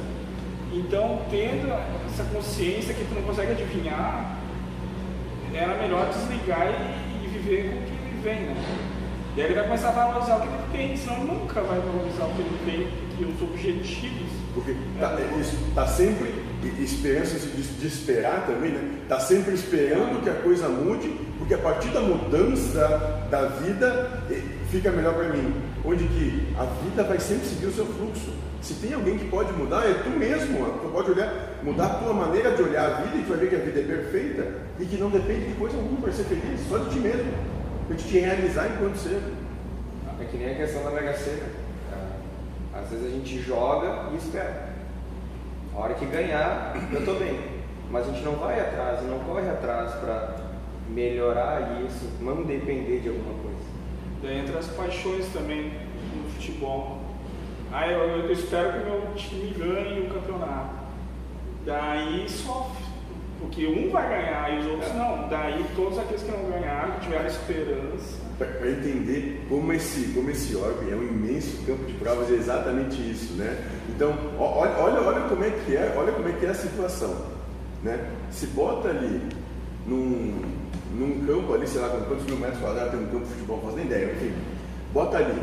Então, 0.72 1.22
tendo 1.30 1.72
essa 2.06 2.24
consciência 2.24 2.92
que 2.92 3.04
tu 3.04 3.14
não 3.14 3.22
consegue 3.22 3.52
adivinhar, 3.52 4.36
era 5.54 5.74
melhor 5.82 6.08
desligar 6.10 6.68
e, 6.68 7.24
e 7.24 7.28
viver 7.28 7.70
com 7.70 7.78
o 7.78 7.82
que 7.82 7.92
ele 7.92 8.20
vem, 8.22 8.40
né? 8.46 8.56
Daí 9.34 9.46
ele 9.46 9.54
vai 9.54 9.64
começar 9.64 9.88
a 9.88 9.92
valorizar 9.92 10.36
o 10.36 10.40
que 10.40 10.48
ele 10.48 10.62
tem, 10.72 10.96
senão 10.96 11.24
nunca 11.24 11.60
vai 11.62 11.78
valorizar 11.78 12.24
o 12.24 12.34
que 12.34 12.40
ele 12.42 12.58
tem, 12.66 13.08
porque 13.08 13.24
os 13.24 13.42
objetivos. 13.42 14.28
Porque 14.52 14.76
tá, 14.98 15.16
é 15.18 15.40
isso, 15.40 15.56
tá 15.74 15.86
sempre 15.86 16.28
e- 16.28 16.47
esperança 16.82 17.38
de, 17.38 17.86
esperar 17.86 18.46
também, 18.46 18.72
né? 18.72 18.98
Tá 19.08 19.20
sempre 19.20 19.54
esperando 19.54 20.22
que 20.22 20.30
a 20.30 20.34
coisa 20.34 20.68
mude, 20.68 21.08
porque 21.38 21.54
a 21.54 21.58
partir 21.58 21.88
da 21.88 22.00
mudança 22.00 23.26
da 23.30 23.46
vida 23.46 24.22
fica 24.70 24.90
melhor 24.90 25.14
para 25.14 25.28
mim. 25.28 25.54
Onde 25.84 26.04
que 26.04 26.54
a 26.58 26.64
vida 26.64 27.02
vai 27.04 27.18
sempre 27.18 27.46
seguir 27.46 27.66
o 27.66 27.72
seu 27.72 27.86
fluxo. 27.86 28.32
Se 28.60 28.74
tem 28.74 28.92
alguém 28.92 29.16
que 29.16 29.28
pode 29.28 29.52
mudar, 29.52 29.88
é 29.88 29.94
tu 29.94 30.10
mesmo. 30.10 30.58
Tu 30.82 30.88
pode 30.88 31.10
olhar, 31.12 31.32
mudar 31.62 31.86
a 31.86 31.94
tua 31.94 32.12
maneira 32.12 32.52
de 32.52 32.62
olhar 32.62 32.86
a 32.86 32.94
vida 33.02 33.16
e 33.16 33.22
tu 33.22 33.28
vai 33.28 33.38
ver 33.38 33.48
que 33.48 33.56
a 33.56 33.58
vida 33.58 33.80
é 33.80 33.82
perfeita 33.84 34.52
e 34.80 34.84
que 34.84 34.96
não 34.96 35.10
depende 35.10 35.46
de 35.46 35.54
coisa 35.54 35.76
alguma 35.76 36.00
para 36.00 36.12
ser 36.12 36.24
feliz, 36.24 36.60
só 36.68 36.78
de 36.78 36.90
ti 36.90 36.98
mesmo. 36.98 37.32
Para 37.86 37.96
te 37.96 38.18
realizar 38.18 38.68
enquanto 38.68 38.96
ser. 38.96 39.20
É 40.20 40.24
que 40.24 40.36
nem 40.36 40.50
a 40.50 40.56
questão 40.56 40.82
da 40.82 40.90
Mega 40.90 41.14
Sena. 41.14 41.44
Ah, 41.92 42.80
Às 42.80 42.90
vezes 42.90 43.06
a 43.06 43.10
gente 43.10 43.40
joga 43.40 44.10
e 44.12 44.16
espera. 44.16 44.67
A 45.74 45.78
hora 45.78 45.94
que 45.94 46.06
ganhar, 46.06 46.74
eu 46.92 47.04
tô 47.04 47.14
bem. 47.14 47.38
Mas 47.90 48.08
a 48.08 48.12
gente 48.12 48.24
não 48.24 48.36
vai 48.36 48.60
atrás, 48.60 49.02
não 49.04 49.18
corre 49.20 49.48
atrás 49.48 49.92
para 49.94 50.36
melhorar 50.88 51.80
isso, 51.86 52.10
não 52.20 52.42
depender 52.42 53.00
de 53.00 53.08
alguma 53.08 53.34
coisa. 53.42 53.68
Daí 54.22 54.40
entra 54.40 54.58
as 54.58 54.66
paixões 54.68 55.26
também 55.32 55.72
no 56.14 56.30
futebol. 56.30 56.98
Ah, 57.72 57.86
eu, 57.86 57.98
eu 57.98 58.32
espero 58.32 58.72
que 58.72 58.78
meu 58.78 59.14
time 59.14 59.50
ganhe 59.52 60.06
o 60.06 60.12
campeonato. 60.12 60.74
Daí 61.64 62.28
sofre. 62.28 62.87
Porque 63.40 63.66
um 63.66 63.90
vai 63.90 64.08
ganhar 64.08 64.54
e 64.54 64.58
os 64.58 64.66
outros 64.66 64.94
não. 64.94 65.28
Daí 65.28 65.64
todos 65.76 65.98
aqueles 65.98 66.22
que 66.22 66.30
não 66.30 66.50
ganharam, 66.50 66.94
que 66.94 67.00
tiveram 67.02 67.26
esperança. 67.26 68.28
Para 68.36 68.70
entender 68.70 69.46
como 69.48 69.72
esse, 69.72 70.12
como 70.12 70.30
esse 70.30 70.54
orbe 70.56 70.90
é 70.90 70.94
um 70.94 71.02
imenso 71.02 71.64
campo 71.64 71.84
de 71.84 71.92
provas, 71.94 72.30
é 72.30 72.34
exatamente 72.34 72.94
isso, 72.96 73.34
né? 73.34 73.56
Então, 73.88 74.14
olha, 74.38 74.72
olha, 74.78 75.00
olha 75.00 75.28
como 75.28 75.44
é 75.44 75.50
que 75.50 75.76
é, 75.76 75.94
olha 75.96 76.12
como 76.12 76.28
é 76.28 76.32
que 76.32 76.46
é 76.46 76.50
a 76.50 76.54
situação, 76.54 77.16
né? 77.82 78.10
Se 78.30 78.46
bota 78.48 78.88
ali 78.88 79.20
num, 79.86 80.40
num 80.94 81.26
campo 81.26 81.54
ali, 81.54 81.66
sei 81.66 81.80
lá, 81.80 81.88
quantos 82.06 82.26
mil 82.26 82.36
metros 82.36 82.60
quadrados 82.60 82.92
tem 82.92 83.00
um 83.00 83.06
campo 83.06 83.24
de 83.24 83.32
futebol, 83.32 83.56
não 83.56 83.64
faço 83.64 83.76
nem 83.76 83.86
ideia, 83.86 84.12
enfim, 84.12 84.32
bota 84.92 85.16
ali 85.16 85.42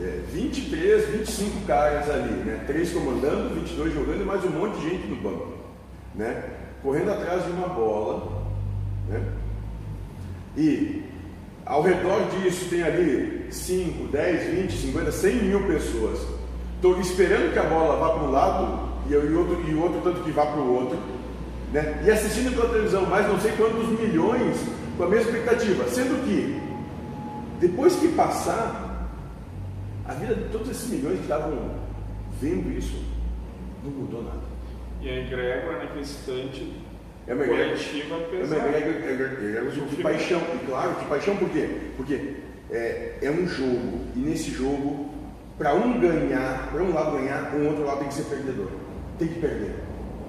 é, 0.00 0.20
23, 0.32 1.08
25 1.08 1.66
caras 1.66 2.08
ali, 2.10 2.32
né? 2.44 2.64
Três 2.66 2.92
comandando, 2.92 3.54
22 3.54 3.94
jogando 3.94 4.22
e 4.22 4.24
mais 4.24 4.44
um 4.44 4.50
monte 4.50 4.78
de 4.80 4.90
gente 4.90 5.06
no 5.08 5.16
banco, 5.16 5.52
né? 6.14 6.42
Correndo 6.84 7.10
atrás 7.10 7.44
de 7.44 7.50
uma 7.50 7.68
bola, 7.68 8.44
né? 9.08 9.20
E 10.54 11.02
ao 11.64 11.80
redor 11.80 12.20
disso 12.28 12.68
tem 12.68 12.82
ali 12.82 13.46
5, 13.50 14.08
10, 14.08 14.54
20, 14.54 14.72
50, 14.72 15.10
100 15.12 15.34
mil 15.44 15.66
pessoas. 15.66 16.20
Estou 16.76 17.00
esperando 17.00 17.54
que 17.54 17.58
a 17.58 17.64
bola 17.64 17.96
vá 17.96 18.10
para 18.10 18.22
um 18.22 18.30
lado 18.30 18.88
e 19.08 19.14
o 19.14 19.38
outro, 19.38 19.66
e 19.66 19.74
outro 19.74 20.00
tanto 20.02 20.22
que 20.22 20.30
vá 20.30 20.44
para 20.44 20.60
o 20.60 20.74
outro. 20.74 20.98
Né? 21.72 22.02
E 22.04 22.10
assistindo 22.10 22.54
pela 22.54 22.68
televisão 22.68 23.06
mais 23.06 23.26
não 23.26 23.40
sei 23.40 23.52
quantos 23.52 23.88
milhões 23.98 24.56
com 24.98 25.04
a 25.04 25.08
mesma 25.08 25.30
expectativa. 25.30 25.88
Sendo 25.88 26.22
que, 26.26 26.60
depois 27.60 27.96
que 27.96 28.08
passar, 28.08 29.08
a 30.06 30.12
vida 30.12 30.34
de 30.34 30.50
todos 30.50 30.68
esses 30.68 30.90
milhões 30.90 31.16
que 31.16 31.22
estavam 31.22 31.70
vendo 32.40 32.76
isso 32.76 33.02
não 33.82 33.90
mudou 33.90 34.22
nada. 34.22 34.53
E 35.04 35.08
a 35.10 35.18
egrégora 35.18 35.80
naquele 35.80 36.00
instante 36.00 36.72
é 37.26 37.34
uma 37.34 37.44
coletiva 37.44 38.20
pesada. 38.30 38.62
É 38.62 38.68
uma 38.68 38.78
egrégora 38.78 39.70
de 39.70 40.02
paixão. 40.02 40.40
E 40.40 40.66
claro, 40.66 40.94
de 40.98 41.04
paixão 41.04 41.36
por 41.36 41.50
quê? 41.50 41.68
Porque 41.98 42.36
é, 42.70 43.18
é 43.20 43.30
um 43.30 43.46
jogo. 43.46 44.00
E 44.16 44.18
nesse 44.20 44.50
jogo, 44.50 45.10
para 45.58 45.74
um 45.74 46.00
ganhar, 46.00 46.70
para 46.72 46.82
um 46.82 46.94
lado 46.94 47.18
ganhar, 47.18 47.54
o 47.54 47.66
outro 47.66 47.84
lado 47.84 47.98
tem 47.98 48.08
que 48.08 48.14
ser 48.14 48.24
perdedor. 48.24 48.70
Tem 49.18 49.28
que 49.28 49.38
perder. 49.40 49.74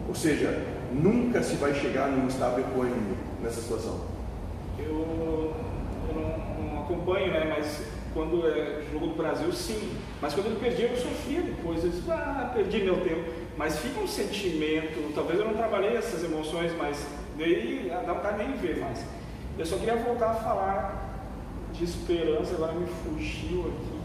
Ou 0.09 0.13
seja, 0.13 0.61
nunca 0.91 1.41
se 1.41 1.55
vai 1.55 1.73
chegar 1.73 2.09
num 2.09 2.27
estado 2.27 2.59
equânime 2.59 3.15
nessa 3.41 3.61
situação. 3.61 4.01
Eu, 4.77 5.53
eu 6.09 6.13
não, 6.13 6.65
não, 6.65 6.83
acompanho, 6.83 7.31
né? 7.31 7.55
Mas 7.57 7.81
quando 8.15 8.47
é 8.47 8.81
jogo 8.91 9.07
do 9.09 9.15
Brasil, 9.15 9.51
sim. 9.51 9.95
Mas 10.19 10.33
quando 10.33 10.47
ele 10.47 10.59
perdia, 10.59 10.87
eu 10.87 10.97
sofria 10.97 11.41
depois. 11.41 11.83
Eu 11.83 11.91
disse, 11.91 12.09
ah, 12.09 12.49
perdi 12.55 12.79
meu 12.79 12.97
tempo 13.01 13.45
mas 13.57 13.77
fica 13.79 14.01
um 14.01 14.07
sentimento, 14.07 15.13
talvez 15.13 15.39
eu 15.39 15.45
não 15.45 15.53
trabalhei 15.53 15.95
essas 15.95 16.23
emoções, 16.23 16.73
mas 16.77 17.05
daí 17.37 17.89
dá 17.89 18.13
vontade 18.13 18.37
nem 18.37 18.57
ver 18.57 18.79
mais. 18.79 19.05
Eu 19.57 19.65
só 19.65 19.77
queria 19.77 19.95
voltar 19.95 20.31
a 20.31 20.35
falar 20.35 21.21
de 21.71 21.85
esperança, 21.85 22.55
agora 22.55 22.73
me 22.73 22.85
fugiu 22.85 23.61
aqui. 23.61 23.95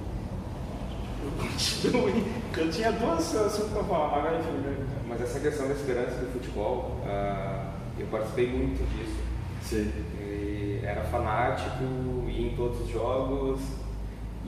Eu 1.22 1.32
continuei. 1.42 2.24
Eu 2.56 2.70
tinha 2.70 2.92
duas 2.92 3.34
assuntos 3.34 3.72
para 3.72 3.84
falar, 3.84 4.18
agora 4.18 4.38
enfim. 4.38 4.50
Né? 4.50 4.86
Mas 5.08 5.20
essa 5.20 5.40
questão 5.40 5.66
da 5.66 5.74
esperança 5.74 6.16
do 6.16 6.32
futebol, 6.32 7.00
uh, 7.02 7.72
eu 7.98 8.06
participei 8.06 8.48
muito 8.48 8.88
disso. 8.96 9.16
Sim. 9.62 9.92
E 10.20 10.80
era 10.84 11.02
fanático, 11.02 11.84
ia 12.28 12.52
em 12.52 12.56
todos 12.56 12.80
os 12.82 12.88
jogos, 12.88 13.60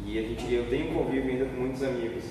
e 0.04 0.18
a 0.18 0.22
gente, 0.22 0.52
eu 0.52 0.68
tenho 0.68 0.94
convívio 0.94 1.32
ainda 1.32 1.44
com 1.46 1.60
muitos 1.60 1.82
amigos. 1.82 2.24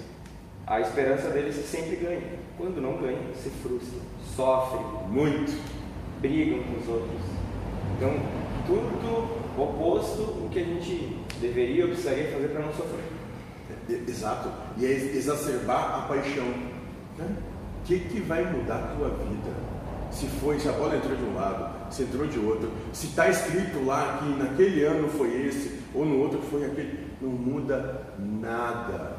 A 0.68 0.80
esperança 0.80 1.30
deles 1.30 1.56
sempre 1.56 1.96
ganha. 1.96 2.40
Quando 2.58 2.82
não 2.82 2.98
ganha, 2.98 3.20
se 3.36 3.50
frustra, 3.50 4.00
sofre 4.36 4.80
muito, 5.10 5.52
brigam 6.20 6.64
com 6.64 6.80
os 6.80 6.88
outros. 6.88 7.22
Então, 7.98 8.14
tudo 8.68 9.62
oposto 9.62 10.22
o 10.22 10.50
que 10.52 10.60
a 10.60 10.64
gente 10.64 11.18
deveria 11.40 11.84
ou 11.84 11.90
precisaria 11.90 12.32
fazer 12.32 12.48
para 12.50 12.62
não 12.62 12.74
sofrer. 12.74 13.04
Exato. 14.08 14.50
E 14.78 14.86
é 14.86 14.92
exacerbar 14.92 15.96
a 15.96 16.02
paixão. 16.08 16.46
O 16.46 17.22
né? 17.22 17.36
que, 17.86 18.00
que 18.00 18.20
vai 18.22 18.44
mudar 18.52 18.76
a 18.76 18.96
tua 18.96 19.10
vida? 19.10 19.71
Se 20.12 20.28
foi, 20.28 20.60
se 20.60 20.68
a 20.68 20.74
bola 20.74 20.96
entrou 20.96 21.16
de 21.16 21.24
um 21.24 21.36
lado, 21.36 21.94
se 21.94 22.04
entrou 22.04 22.28
de 22.28 22.38
outro, 22.40 22.70
se 22.92 23.08
está 23.08 23.30
escrito 23.30 23.86
lá 23.86 24.20
que 24.20 24.30
naquele 24.38 24.84
ano 24.84 25.08
foi 25.10 25.48
esse, 25.48 25.80
ou 25.94 26.06
no 26.06 26.20
outro 26.20 26.42
foi 26.50 26.66
aquele, 26.66 27.08
não 27.22 27.30
muda 27.30 28.02
nada. 28.20 29.16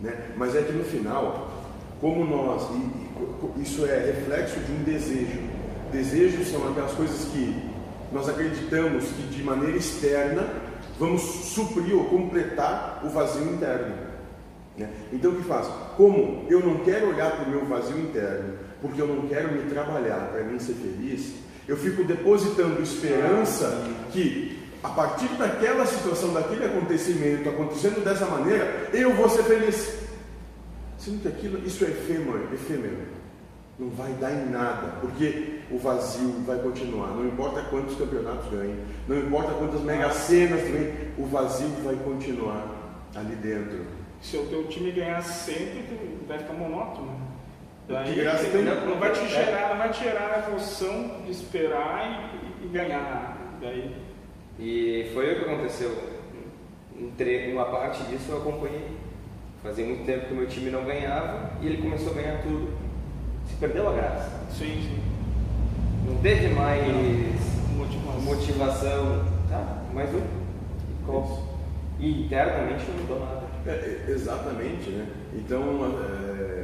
Né? 0.00 0.30
Mas 0.36 0.54
é 0.54 0.62
que 0.62 0.72
no 0.72 0.84
final, 0.84 1.50
como 2.00 2.24
nós, 2.24 2.68
e, 2.70 3.62
isso 3.62 3.84
é 3.86 3.98
reflexo 3.98 4.58
de 4.60 4.72
um 4.72 4.82
desejo. 4.84 5.40
Desejos 5.92 6.48
são 6.48 6.70
aquelas 6.70 6.92
coisas 6.92 7.26
que 7.26 7.70
nós 8.12 8.28
acreditamos 8.28 9.04
que 9.04 9.22
de 9.22 9.42
maneira 9.42 9.76
externa 9.76 10.46
vamos 10.98 11.22
suprir 11.22 11.96
ou 11.96 12.04
completar 12.04 13.02
o 13.04 13.08
vazio 13.08 13.52
interno. 13.52 13.94
Né? 14.76 14.88
Então 15.12 15.32
o 15.32 15.36
que 15.36 15.42
faz? 15.42 15.68
Como 15.96 16.46
eu 16.48 16.60
não 16.60 16.78
quero 16.78 17.08
olhar 17.08 17.32
para 17.32 17.46
o 17.46 17.50
meu 17.50 17.64
vazio 17.66 17.98
interno, 17.98 18.54
porque 18.82 19.00
eu 19.00 19.06
não 19.06 19.28
quero 19.28 19.52
me 19.52 19.70
trabalhar 19.70 20.28
para 20.32 20.42
mim 20.42 20.58
ser 20.58 20.74
feliz, 20.74 21.34
eu 21.66 21.76
fico 21.76 22.04
depositando 22.04 22.82
esperança 22.82 23.86
que 24.10 24.60
a 24.82 24.88
partir 24.88 25.28
daquela 25.38 25.86
situação, 25.86 26.34
daquele 26.34 26.64
acontecimento 26.64 27.48
acontecendo 27.48 28.04
dessa 28.04 28.26
maneira, 28.26 28.90
eu 28.92 29.14
vou 29.14 29.28
ser 29.28 29.44
feliz. 29.44 30.02
Sendo 30.98 31.22
que 31.22 31.28
aquilo, 31.28 31.64
isso 31.64 31.84
é 31.84 31.88
efêmero, 31.88 32.48
efêmero. 32.52 32.98
Não 33.78 33.90
vai 33.90 34.12
dar 34.14 34.32
em 34.32 34.50
nada, 34.50 34.98
porque 35.00 35.60
o 35.70 35.78
vazio 35.78 36.34
vai 36.44 36.58
continuar. 36.58 37.08
Não 37.08 37.26
importa 37.26 37.62
quantos 37.70 37.96
campeonatos 37.96 38.50
ganhem, 38.50 38.76
não 39.08 39.18
importa 39.18 39.52
quantas 39.54 39.80
megacenas 39.80 40.60
ganhem, 40.62 40.92
o 41.16 41.26
vazio 41.26 41.68
vai 41.84 41.96
continuar 41.96 42.98
ali 43.14 43.36
dentro. 43.36 43.86
Se 44.20 44.36
o 44.36 44.46
teu 44.46 44.68
time 44.68 44.90
ganhar 44.92 45.22
sempre, 45.22 45.84
vai 46.28 46.38
ficar 46.38 46.52
monótono. 46.54 47.31
Daí, 47.88 48.14
graça 48.14 48.48
não, 48.48 48.86
não, 48.86 48.98
vai 48.98 49.12
te 49.12 49.28
gerar, 49.28 49.68
não 49.70 49.76
vai 49.76 49.90
te 49.90 50.04
gerar 50.04 50.34
a 50.34 50.50
emoção 50.50 51.22
de 51.24 51.30
esperar 51.30 52.30
e, 52.62 52.66
e 52.66 52.68
ganhar. 52.68 53.58
Daí. 53.60 53.94
E 54.58 55.10
foi 55.12 55.32
o 55.32 55.38
que 55.38 55.50
aconteceu. 55.50 56.12
Uma 57.52 57.64
parte 57.64 58.02
disso 58.04 58.30
eu 58.30 58.38
acompanhei 58.38 59.02
Fazia 59.62 59.86
muito 59.86 60.04
tempo 60.04 60.26
que 60.26 60.32
o 60.32 60.36
meu 60.38 60.48
time 60.48 60.70
não 60.70 60.84
ganhava 60.84 61.52
e 61.60 61.66
ele 61.66 61.80
começou 61.80 62.10
a 62.10 62.14
ganhar 62.16 62.42
tudo. 62.42 62.72
Se 63.46 63.54
perdeu 63.54 63.88
a 63.88 63.92
graça. 63.92 64.28
Sim, 64.50 64.82
sim. 64.82 64.98
Não 66.04 66.16
teve 66.16 66.48
mais 66.48 66.84
motivação. 67.76 68.20
motivação. 68.22 69.24
Tá, 69.48 69.84
mais 69.94 70.10
um. 70.12 70.20
E 72.00 72.24
internamente 72.24 72.84
não 72.88 72.96
mudou 73.02 73.20
nada. 73.20 73.42
É, 73.64 73.70
é, 73.70 74.10
exatamente, 74.10 74.90
né? 74.90 75.06
Então 75.32 75.62
é, 76.02 76.61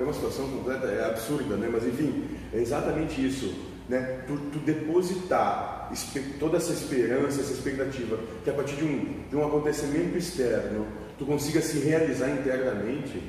é, 0.00 0.02
uma, 0.02 0.12
situação 0.12 0.48
completa, 0.48 0.86
é 0.86 1.04
absurda, 1.04 1.56
né? 1.56 1.68
Mas 1.70 1.86
enfim, 1.86 2.24
é 2.52 2.58
exatamente 2.58 3.24
isso. 3.24 3.54
Né? 3.88 4.22
Tu, 4.26 4.36
tu, 4.52 4.58
depositar 4.60 5.92
toda 6.38 6.56
essa 6.56 6.72
esperança, 6.72 7.40
essa 7.40 7.52
expectativa, 7.52 8.18
que 8.44 8.50
a 8.50 8.52
partir 8.52 8.76
de 8.76 8.84
um, 8.84 9.28
de 9.28 9.36
um 9.36 9.44
acontecimento 9.44 10.16
externo 10.16 10.86
tu 11.18 11.26
consiga 11.26 11.60
se 11.60 11.80
realizar 11.80 12.30
internamente, 12.30 13.22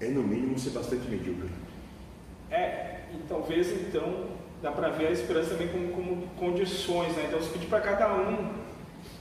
é 0.00 0.08
no 0.08 0.22
mínimo 0.22 0.58
ser 0.58 0.70
bastante 0.70 1.08
medíocre. 1.08 1.50
É, 2.50 3.02
e 3.14 3.18
talvez 3.28 3.70
então 3.70 4.26
dá 4.62 4.72
para 4.72 4.88
ver 4.88 5.08
a 5.08 5.10
esperança 5.12 5.50
também 5.50 5.68
como, 5.68 5.88
como 5.92 6.26
condições, 6.38 7.14
né? 7.14 7.26
Então 7.28 7.40
se 7.40 7.50
pedir 7.50 7.66
para 7.66 7.80
cada 7.80 8.12
um, 8.12 8.54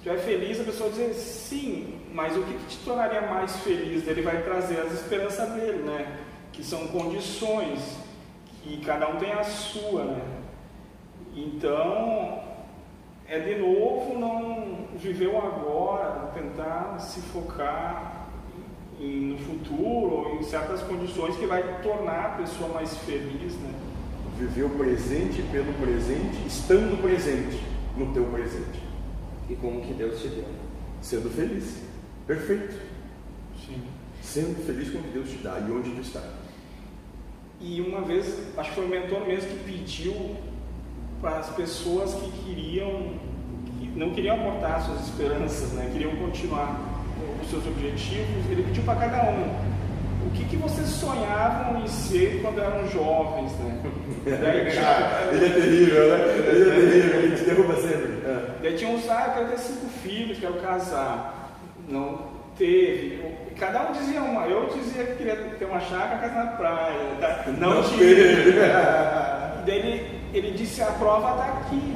tu 0.04 0.10
é 0.10 0.18
feliz, 0.18 0.60
a 0.60 0.64
pessoa 0.64 0.90
dizer 0.90 1.14
sim, 1.14 1.97
mas 2.14 2.36
o 2.36 2.44
que, 2.44 2.54
que 2.54 2.66
te 2.68 2.78
tornaria 2.80 3.22
mais 3.22 3.58
feliz? 3.58 4.08
Ele 4.08 4.22
vai 4.22 4.42
trazer 4.44 4.80
as 4.80 4.94
esperanças 4.94 5.50
dele, 5.52 5.84
né? 5.84 6.18
Que 6.52 6.64
são 6.64 6.88
condições, 6.88 7.98
que 8.64 8.82
cada 8.82 9.10
um 9.10 9.18
tem 9.18 9.32
a 9.32 9.44
sua, 9.44 10.04
né? 10.04 10.22
Então, 11.36 12.42
é 13.28 13.40
de 13.40 13.56
novo 13.60 14.18
não 14.18 14.88
viver 14.96 15.28
o 15.28 15.38
agora, 15.38 16.32
tentar 16.34 16.98
se 17.00 17.22
focar 17.22 18.28
em, 19.00 19.34
no 19.34 19.38
futuro 19.38 20.16
ou 20.16 20.36
em 20.40 20.44
certas 20.44 20.82
condições 20.82 21.36
que 21.36 21.46
vai 21.46 21.82
tornar 21.82 22.26
a 22.26 22.30
pessoa 22.38 22.70
mais 22.74 22.98
feliz, 22.98 23.54
né? 23.56 23.74
Viver 24.38 24.64
o 24.64 24.70
presente 24.70 25.42
pelo 25.52 25.74
presente, 25.74 26.48
estando 26.48 27.02
presente 27.02 27.62
no 27.96 28.14
teu 28.14 28.26
presente. 28.26 28.82
E 29.50 29.56
como 29.56 29.82
que 29.82 29.94
Deus 29.94 30.22
te 30.22 30.28
deu. 30.28 30.46
Sendo 31.02 31.30
feliz. 31.30 31.87
Perfeito. 32.28 32.76
Sim. 33.66 33.82
Sendo 34.22 34.66
feliz 34.66 34.92
com 34.92 35.00
o 35.00 35.04
que 35.04 35.10
Deus 35.10 35.30
te 35.30 35.38
dá 35.38 35.60
e 35.66 35.72
onde 35.72 35.92
tu 35.92 36.02
está. 36.02 36.22
E 37.62 37.82
uma 37.82 38.02
vez, 38.02 38.38
acho 38.58 38.70
que 38.70 38.76
foi 38.76 38.86
o 38.86 38.90
mentor 38.90 39.26
mesmo 39.26 39.50
que 39.50 39.64
pediu 39.64 40.36
para 41.22 41.40
as 41.40 41.50
pessoas 41.52 42.14
que 42.14 42.30
queriam, 42.44 43.14
que 43.80 43.88
não 43.96 44.14
queriam 44.14 44.36
aportar 44.36 44.86
suas 44.86 45.08
esperanças, 45.08 45.72
né? 45.72 45.90
queriam 45.92 46.16
continuar 46.18 46.80
os 47.42 47.50
seus 47.50 47.66
objetivos, 47.66 48.52
ele 48.52 48.64
pediu 48.64 48.84
para 48.84 49.00
cada 49.00 49.32
um 49.32 49.78
o 50.28 50.30
que, 50.32 50.44
que 50.44 50.58
vocês 50.58 50.88
sonhavam 50.90 51.82
em 51.82 51.88
ser 51.88 52.42
quando 52.42 52.60
eram 52.60 52.88
jovens, 52.90 53.52
né? 53.54 53.82
Daí, 54.26 54.72
tinha... 54.72 55.30
ele 55.32 55.46
é 55.46 55.50
terrível, 55.50 56.10
né? 56.10 56.26
Ele 56.36 56.70
é 56.70 56.76
terrível, 56.76 57.20
ele 57.22 57.36
te 57.36 57.44
derruba 57.44 57.76
sempre. 57.76 58.12
É. 58.26 58.56
Daí 58.62 58.76
tinha 58.76 58.92
uns, 58.92 59.10
ah, 59.10 59.26
eu 59.28 59.34
quero 59.34 59.50
ter 59.50 59.60
cinco 59.60 59.88
filhos, 60.04 60.38
quero 60.38 60.56
casar. 60.56 61.37
Não 61.88 62.20
teve. 62.58 63.38
Cada 63.58 63.90
um 63.90 63.92
dizia 63.94 64.22
uma. 64.22 64.46
Eu 64.46 64.68
dizia 64.68 65.04
que 65.06 65.16
queria 65.16 65.36
ter 65.36 65.66
uma 65.66 65.80
chácara, 65.80 66.18
casa 66.18 66.44
na 66.44 66.52
praia. 66.52 67.18
Tá? 67.20 67.44
Não, 67.58 67.82
não 67.82 67.90
teve. 67.98 68.60
Daí 69.66 69.80
ele, 69.80 70.22
ele 70.34 70.52
disse, 70.52 70.82
a 70.82 70.92
prova 70.92 71.32
está 71.32 71.60
aqui. 71.60 71.96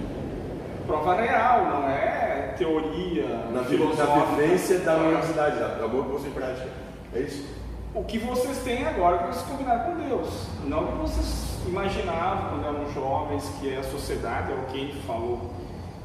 Prova 0.87 1.15
real, 1.15 1.65
não 1.65 1.89
é 1.89 2.55
teoria. 2.57 3.27
Na, 3.51 3.61
na 3.61 3.61
vivência 3.61 4.79
da 4.79 4.95
universidade, 4.95 5.59
da 5.59 5.87
boa 5.87 6.05
posto 6.05 6.27
em 6.27 6.31
prática. 6.31 6.69
É 7.13 7.19
isso? 7.19 7.61
o 7.93 8.03
que 8.03 8.17
vocês 8.17 8.57
têm 8.59 8.85
agora 8.85 9.17
para 9.17 9.33
se 9.33 9.43
combinar 9.43 9.85
com 9.85 9.95
Deus. 9.95 10.47
Não 10.65 10.83
o 10.83 10.87
que 10.87 10.97
vocês 10.99 11.59
imaginavam 11.67 12.49
quando 12.49 12.65
eram 12.65 12.93
jovens, 12.93 13.51
que 13.59 13.73
é 13.73 13.77
a 13.77 13.83
sociedade, 13.83 14.51
é 14.51 14.55
o 14.55 14.65
que 14.71 14.79
ele 14.79 15.01
falou. 15.01 15.51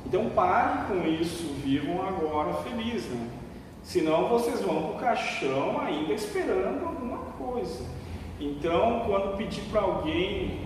Então 0.05 0.29
parem 0.31 0.85
com 0.85 1.07
isso, 1.07 1.55
vivam 1.63 2.07
agora 2.07 2.55
felizes. 2.55 3.09
Né? 3.11 3.29
Senão 3.87 4.29
vocês 4.29 4.61
vão 4.63 4.83
para 4.83 4.91
o 4.91 4.99
caixão 4.99 5.81
ainda 5.81 6.13
esperando 6.13 6.85
alguma 6.85 7.19
coisa. 7.39 7.85
Então, 8.41 9.05
quando 9.07 9.37
pedir 9.37 9.63
para 9.71 9.81
alguém 9.81 10.61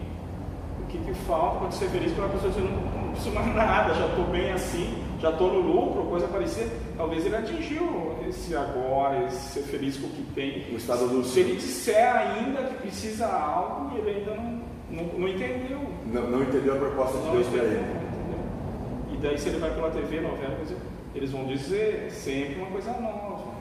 o 0.82 0.86
que, 0.86 0.96
que 0.96 1.12
falta 1.26 1.58
para 1.58 1.70
ser 1.70 1.90
feliz, 1.90 2.12
para 2.14 2.24
a 2.24 2.28
pessoa 2.30 2.50
dizer, 2.50 2.64
não, 2.64 3.02
não 3.02 3.10
preciso 3.10 3.34
mais 3.34 3.54
nada, 3.54 3.94
já 3.94 4.06
estou 4.06 4.24
bem 4.24 4.50
assim, 4.52 5.04
já 5.20 5.30
estou 5.30 5.52
no 5.52 5.60
lucro, 5.60 6.04
coisa 6.04 6.26
parecida, 6.28 6.70
talvez 6.96 7.26
ele 7.26 7.36
atingiu 7.36 8.16
esse 8.26 8.56
agora, 8.56 9.26
esse 9.26 9.52
ser 9.52 9.62
feliz 9.64 9.98
com 9.98 10.06
o 10.06 10.10
que 10.10 10.22
tem. 10.34 10.72
O 10.72 10.76
estado 10.76 11.06
do... 11.06 11.22
Se 11.22 11.40
ele 11.40 11.56
disser 11.56 12.16
ainda 12.16 12.62
que 12.62 12.74
precisa 12.76 13.26
algo, 13.26 13.98
ele 13.98 14.18
ainda 14.18 14.34
não, 14.34 14.62
não, 14.90 15.18
não 15.18 15.28
entendeu. 15.28 15.78
Não, 16.06 16.22
não, 16.22 16.42
entendeu 16.42 16.74
a 16.74 16.78
proposta 16.78 17.18
de 17.18 17.30
Deus 17.32 17.46
para 17.48 17.64
ele. 17.64 17.84
E 19.12 19.16
daí 19.18 19.38
se 19.38 19.50
ele 19.50 19.58
vai 19.58 19.74
pela 19.74 19.90
TV, 19.90 20.22
novela, 20.22 20.56
eles 21.14 21.30
vão 21.30 21.46
dizer 21.46 22.10
sempre 22.10 22.56
uma 22.56 22.70
coisa 22.70 22.92
nova. 22.92 23.54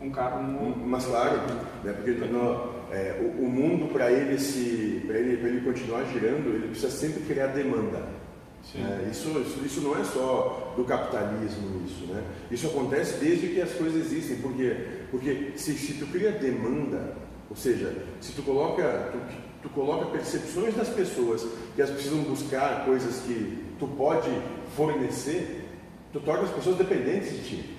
Um 0.00 0.10
carro 0.10 0.42
novo. 0.42 0.80
Mas 0.86 1.06
claro, 1.06 1.40
né, 1.84 1.92
porque 1.92 2.12
no, 2.12 2.70
é, 2.90 3.20
o, 3.20 3.44
o, 3.44 3.48
mundo 3.48 3.92
para 3.92 4.10
ele, 4.10 4.38
se, 4.38 5.02
ele, 5.08 5.46
ele 5.46 5.60
continuar 5.60 6.04
girando, 6.04 6.54
ele 6.54 6.68
precisa 6.68 6.90
sempre 6.90 7.22
criar 7.22 7.48
demanda. 7.48 8.20
É, 8.74 9.08
isso, 9.10 9.28
isso, 9.40 9.60
isso, 9.64 9.80
não 9.80 9.98
é 9.98 10.04
só 10.04 10.74
do 10.76 10.84
capitalismo, 10.84 11.82
isso, 11.86 12.06
né? 12.06 12.22
Isso 12.50 12.66
acontece 12.66 13.16
desde 13.18 13.48
que 13.48 13.60
as 13.60 13.72
coisas 13.72 14.06
existem, 14.06 14.36
porque, 14.36 14.76
porque 15.10 15.52
se, 15.56 15.72
se 15.74 15.94
tu 15.94 16.06
cria 16.06 16.30
demanda, 16.30 17.16
ou 17.48 17.56
seja, 17.56 17.92
se 18.20 18.32
tu 18.32 18.42
coloca, 18.42 19.10
tu, 19.12 19.18
tu 19.62 19.68
coloca 19.70 20.06
percepções 20.06 20.74
das 20.74 20.88
pessoas 20.88 21.44
que 21.74 21.80
elas 21.80 21.94
precisam 21.94 22.18
buscar 22.18 22.84
coisas 22.84 23.20
que 23.20 23.64
tu 23.78 23.88
pode 23.88 24.30
fornecer, 24.76 25.59
tu 26.12 26.20
torna 26.20 26.44
as 26.44 26.50
pessoas 26.50 26.76
dependentes 26.76 27.32
de 27.32 27.48
ti. 27.48 27.70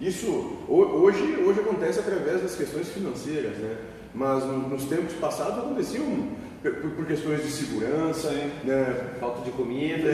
Isso 0.00 0.58
hoje, 0.68 1.36
hoje 1.36 1.60
acontece 1.60 1.98
através 1.98 2.42
das 2.42 2.54
questões 2.54 2.88
financeiras, 2.88 3.56
né? 3.58 3.76
Mas 4.14 4.44
nos 4.44 4.84
tempos 4.84 5.12
passados 5.14 5.58
aconteciam 5.58 6.04
por, 6.62 6.72
por 6.72 7.06
questões 7.06 7.42
de 7.42 7.50
segurança, 7.50 8.30
né? 8.64 9.14
falta 9.20 9.42
de 9.42 9.50
comida. 9.50 10.10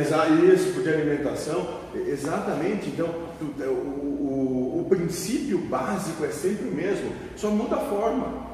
Isso, 0.53 0.83
de 0.83 0.89
alimentação. 0.89 1.81
Exatamente. 1.95 2.89
Então, 2.89 3.09
tu, 3.39 3.63
é, 3.63 3.67
o, 3.67 3.71
o, 3.71 4.81
o, 4.81 4.87
princípio 4.89 5.59
básico 5.59 6.25
é 6.25 6.29
sempre 6.29 6.69
o 6.69 6.73
mesmo, 6.73 7.13
só 7.37 7.51
muda 7.51 7.77
a 7.77 7.81
forma. 7.81 8.45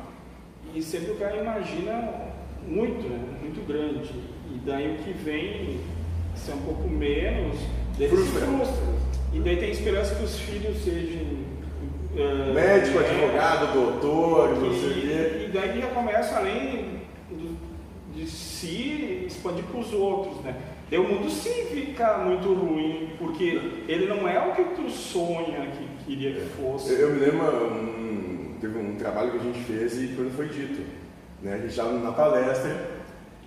E 0.75 0.83
sempre 0.83 1.13
o 1.13 1.17
cara 1.17 1.37
imagina 1.37 2.31
muito, 2.67 3.09
né? 3.09 3.19
muito 3.41 3.67
grande. 3.67 4.11
E 4.53 4.59
daí 4.65 4.95
o 4.95 4.99
que 4.99 5.13
vem 5.13 5.81
ser 6.35 6.53
um 6.53 6.61
pouco 6.63 6.89
menos, 6.89 7.57
frustra. 8.09 8.47
frustra. 8.47 8.91
E 9.33 9.41
daí 9.41 9.57
tem 9.57 9.71
esperança 9.71 10.15
que 10.15 10.25
os 10.25 10.39
filhos 10.39 10.83
sejam 10.83 11.51
Uh, 12.11 12.53
médico, 12.53 12.99
é, 12.99 13.09
advogado, 13.09 13.73
doutor, 13.73 14.57
não 14.57 14.75
sei 14.75 14.91
o 14.91 14.95
quê. 14.95 15.47
E 15.47 15.51
daí 15.55 15.81
já 15.81 15.87
começa, 15.89 16.39
além 16.39 17.03
de 18.13 18.29
se 18.29 19.25
expandir 19.29 19.63
para 19.65 19.79
os 19.79 19.93
outros, 19.93 20.43
né? 20.43 20.57
E 20.91 20.97
o 20.97 21.05
mundo 21.05 21.31
sim 21.31 21.67
fica 21.67 22.19
muito 22.19 22.53
ruim, 22.53 23.11
porque 23.17 23.85
ele 23.87 24.07
não 24.07 24.27
é 24.27 24.41
o 24.45 24.53
que 24.55 24.65
tu 24.75 24.91
sonha 24.91 25.71
que 25.71 26.05
queria 26.05 26.33
que 26.33 26.47
fosse. 26.61 26.93
Eu, 26.93 26.99
eu 26.99 27.11
me 27.15 27.21
lembro, 27.21 27.67
um, 27.75 28.57
teve 28.61 28.77
um 28.77 28.97
trabalho 28.97 29.31
que 29.31 29.39
a 29.39 29.43
gente 29.43 29.61
fez 29.61 30.03
e 30.03 30.09
quando 30.09 30.35
foi 30.35 30.49
dito, 30.49 30.85
né? 31.41 31.55
A 31.55 31.59
gente 31.59 31.71
estava 31.71 31.93
na 31.93 32.11
palestra 32.11 32.91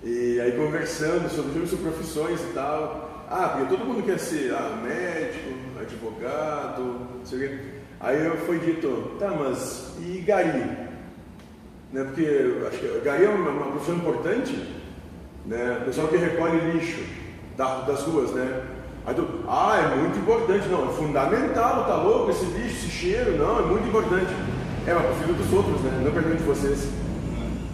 e 0.01 0.39
aí 0.39 0.53
conversando 0.53 1.29
sobre, 1.29 1.67
sobre 1.67 1.91
profissões 1.91 2.39
e 2.41 2.53
tal. 2.53 3.12
Ah, 3.35 3.49
porque 3.49 3.75
todo 3.75 3.83
mundo 3.83 4.05
quer 4.05 4.19
ser 4.19 4.53
ah, 4.53 4.77
médico, 4.83 5.49
advogado, 5.81 6.83
não 7.17 7.25
sei 7.25 7.39
o 7.39 7.49
quê. 7.49 7.59
Aí 7.99 8.37
foi 8.45 8.59
dito, 8.59 9.15
tá, 9.17 9.29
mas 9.29 9.95
e 10.05 10.19
Gari? 10.19 10.59
né? 11.91 12.03
porque 12.03 12.27
acho 12.67 12.77
que 12.77 13.01
Gari 13.03 13.25
é 13.25 13.29
uma, 13.29 13.49
uma 13.49 13.71
profissão 13.71 13.95
importante, 13.95 14.55
né? 15.47 15.79
o 15.81 15.85
pessoal 15.85 16.09
que 16.09 16.17
recolhe 16.17 16.59
lixo 16.73 17.01
da, 17.57 17.81
das 17.81 18.03
ruas, 18.03 18.29
né? 18.33 18.65
Aí 19.03 19.15
tu, 19.15 19.27
ah, 19.47 19.79
é 19.79 19.95
muito 19.95 20.19
importante, 20.19 20.67
não, 20.67 20.91
é 20.91 20.93
fundamental, 20.93 21.85
tá 21.85 21.95
louco, 21.95 22.29
esse 22.29 22.45
lixo, 22.45 22.85
esse 22.85 22.89
cheiro, 22.91 23.35
não, 23.35 23.57
é 23.57 23.61
muito 23.63 23.87
importante. 23.87 24.31
É, 24.85 24.93
mas 24.93 25.07
prefiro 25.07 25.33
dos 25.33 25.51
outros, 25.51 25.81
né? 25.81 26.01
Não 26.05 26.11
pergunto 26.11 26.37
de 26.37 26.43
vocês. 26.43 26.87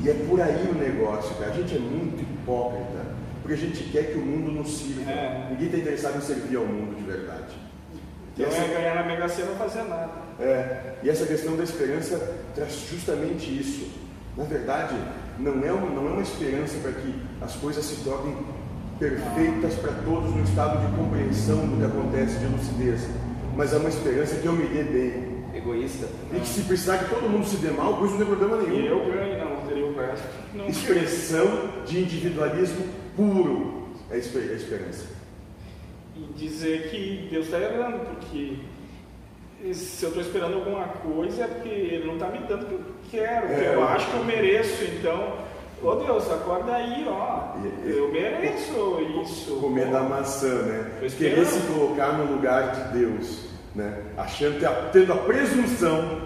E 0.06 0.10
é 0.10 0.14
por 0.14 0.40
aí 0.40 0.70
o 0.72 0.74
negócio, 0.74 1.36
cara. 1.36 1.52
A 1.52 1.54
gente 1.54 1.76
é 1.76 1.80
muito 1.80 2.22
hipócrita, 2.22 3.09
porque 3.50 3.54
a 3.54 3.68
gente 3.68 3.84
quer 3.86 4.12
que 4.12 4.18
o 4.20 4.22
mundo 4.22 4.52
nos 4.52 4.78
sirva. 4.78 5.10
É. 5.10 5.48
Ninguém 5.50 5.66
está 5.66 5.78
interessado 5.80 6.18
em 6.18 6.22
servir 6.22 6.56
ao 6.56 6.66
mundo 6.68 6.96
de 6.96 7.04
verdade. 7.04 7.56
Então 8.34 8.46
essa... 8.46 8.62
é 8.62 8.68
ganhar 8.68 8.96
na 8.96 9.04
Mega 9.04 9.28
Sena 9.28 9.50
não 9.50 9.56
fazer 9.56 9.84
nada. 9.86 10.12
É, 10.40 10.94
e 11.02 11.10
essa 11.10 11.26
questão 11.26 11.58
da 11.58 11.64
esperança 11.64 12.36
traz 12.54 12.88
justamente 12.92 13.50
isso. 13.50 13.90
Na 14.38 14.44
verdade, 14.44 14.96
não 15.40 15.66
é 15.66 15.72
uma, 15.72 15.90
não 15.90 16.08
é 16.10 16.12
uma 16.12 16.22
esperança 16.22 16.78
para 16.78 16.92
que 16.92 17.16
as 17.42 17.56
coisas 17.56 17.84
se 17.84 18.04
tornem 18.04 18.38
perfeitas 19.00 19.74
para 19.76 19.94
todos 19.94 20.36
no 20.36 20.44
estado 20.44 20.86
de 20.86 20.96
compreensão 20.96 21.68
do 21.68 21.78
que 21.78 21.86
acontece, 21.86 22.38
de 22.38 22.46
lucidez, 22.46 23.10
mas 23.56 23.74
é 23.74 23.78
uma 23.78 23.90
esperança 23.90 24.36
que 24.36 24.46
eu 24.46 24.54
me 24.54 24.68
dê 24.68 24.84
bem. 24.84 25.40
Egoísta. 25.56 26.06
E 26.32 26.40
que 26.40 26.48
se 26.48 26.62
precisar 26.62 27.00
que 27.00 27.10
todo 27.10 27.28
mundo 27.28 27.48
se 27.48 27.58
dê 27.58 27.72
mal, 27.72 27.94
isso 28.06 28.12
não 28.12 28.18
tem 28.18 28.28
problema 28.28 28.58
nenhum. 28.58 28.80
E 28.80 28.86
eu 28.86 29.06
ganho, 29.12 29.44
não, 29.44 29.68
teria 29.68 29.86
o 29.88 29.96
resto. 29.96 30.28
Expressão 30.70 31.70
de 31.86 32.00
individualismo 32.00 32.86
puro 33.20 33.90
é 34.10 34.16
a 34.16 34.18
esperança. 34.18 35.06
E 36.16 36.22
dizer 36.38 36.90
que 36.90 37.28
Deus 37.30 37.46
está 37.46 37.60
errando, 37.60 38.00
porque 38.06 38.60
se 39.74 40.04
eu 40.04 40.10
estou 40.10 40.24
esperando 40.24 40.56
alguma 40.56 40.86
coisa 40.86 41.44
é 41.44 41.48
porque 41.48 41.70
Ele 41.70 42.08
não 42.08 42.14
está 42.14 42.30
me 42.30 42.40
dando 42.48 42.64
o 42.64 42.68
que 42.68 42.74
eu 42.74 42.84
quero, 43.12 43.48
é, 43.48 43.56
que 43.56 43.66
eu 43.66 43.88
acho 43.88 44.10
que 44.10 44.18
eu 44.18 44.24
mereço. 44.24 44.84
Então, 44.86 45.38
ô 45.84 45.96
Deus, 45.96 46.32
acorda 46.32 46.76
aí, 46.76 47.06
ó. 47.08 47.56
Eu 47.86 48.10
mereço 48.10 49.00
isso. 49.22 49.58
Comer 49.58 49.88
da 49.88 50.02
maçã, 50.02 50.64
né? 50.64 51.10
Querer 51.18 51.46
se 51.46 51.60
colocar 51.68 52.14
no 52.14 52.34
lugar 52.34 52.72
de 52.72 53.00
Deus, 53.00 53.50
né? 53.76 54.02
Achando, 54.18 54.60
tendo 54.94 55.12
a 55.12 55.18
presunção 55.18 56.22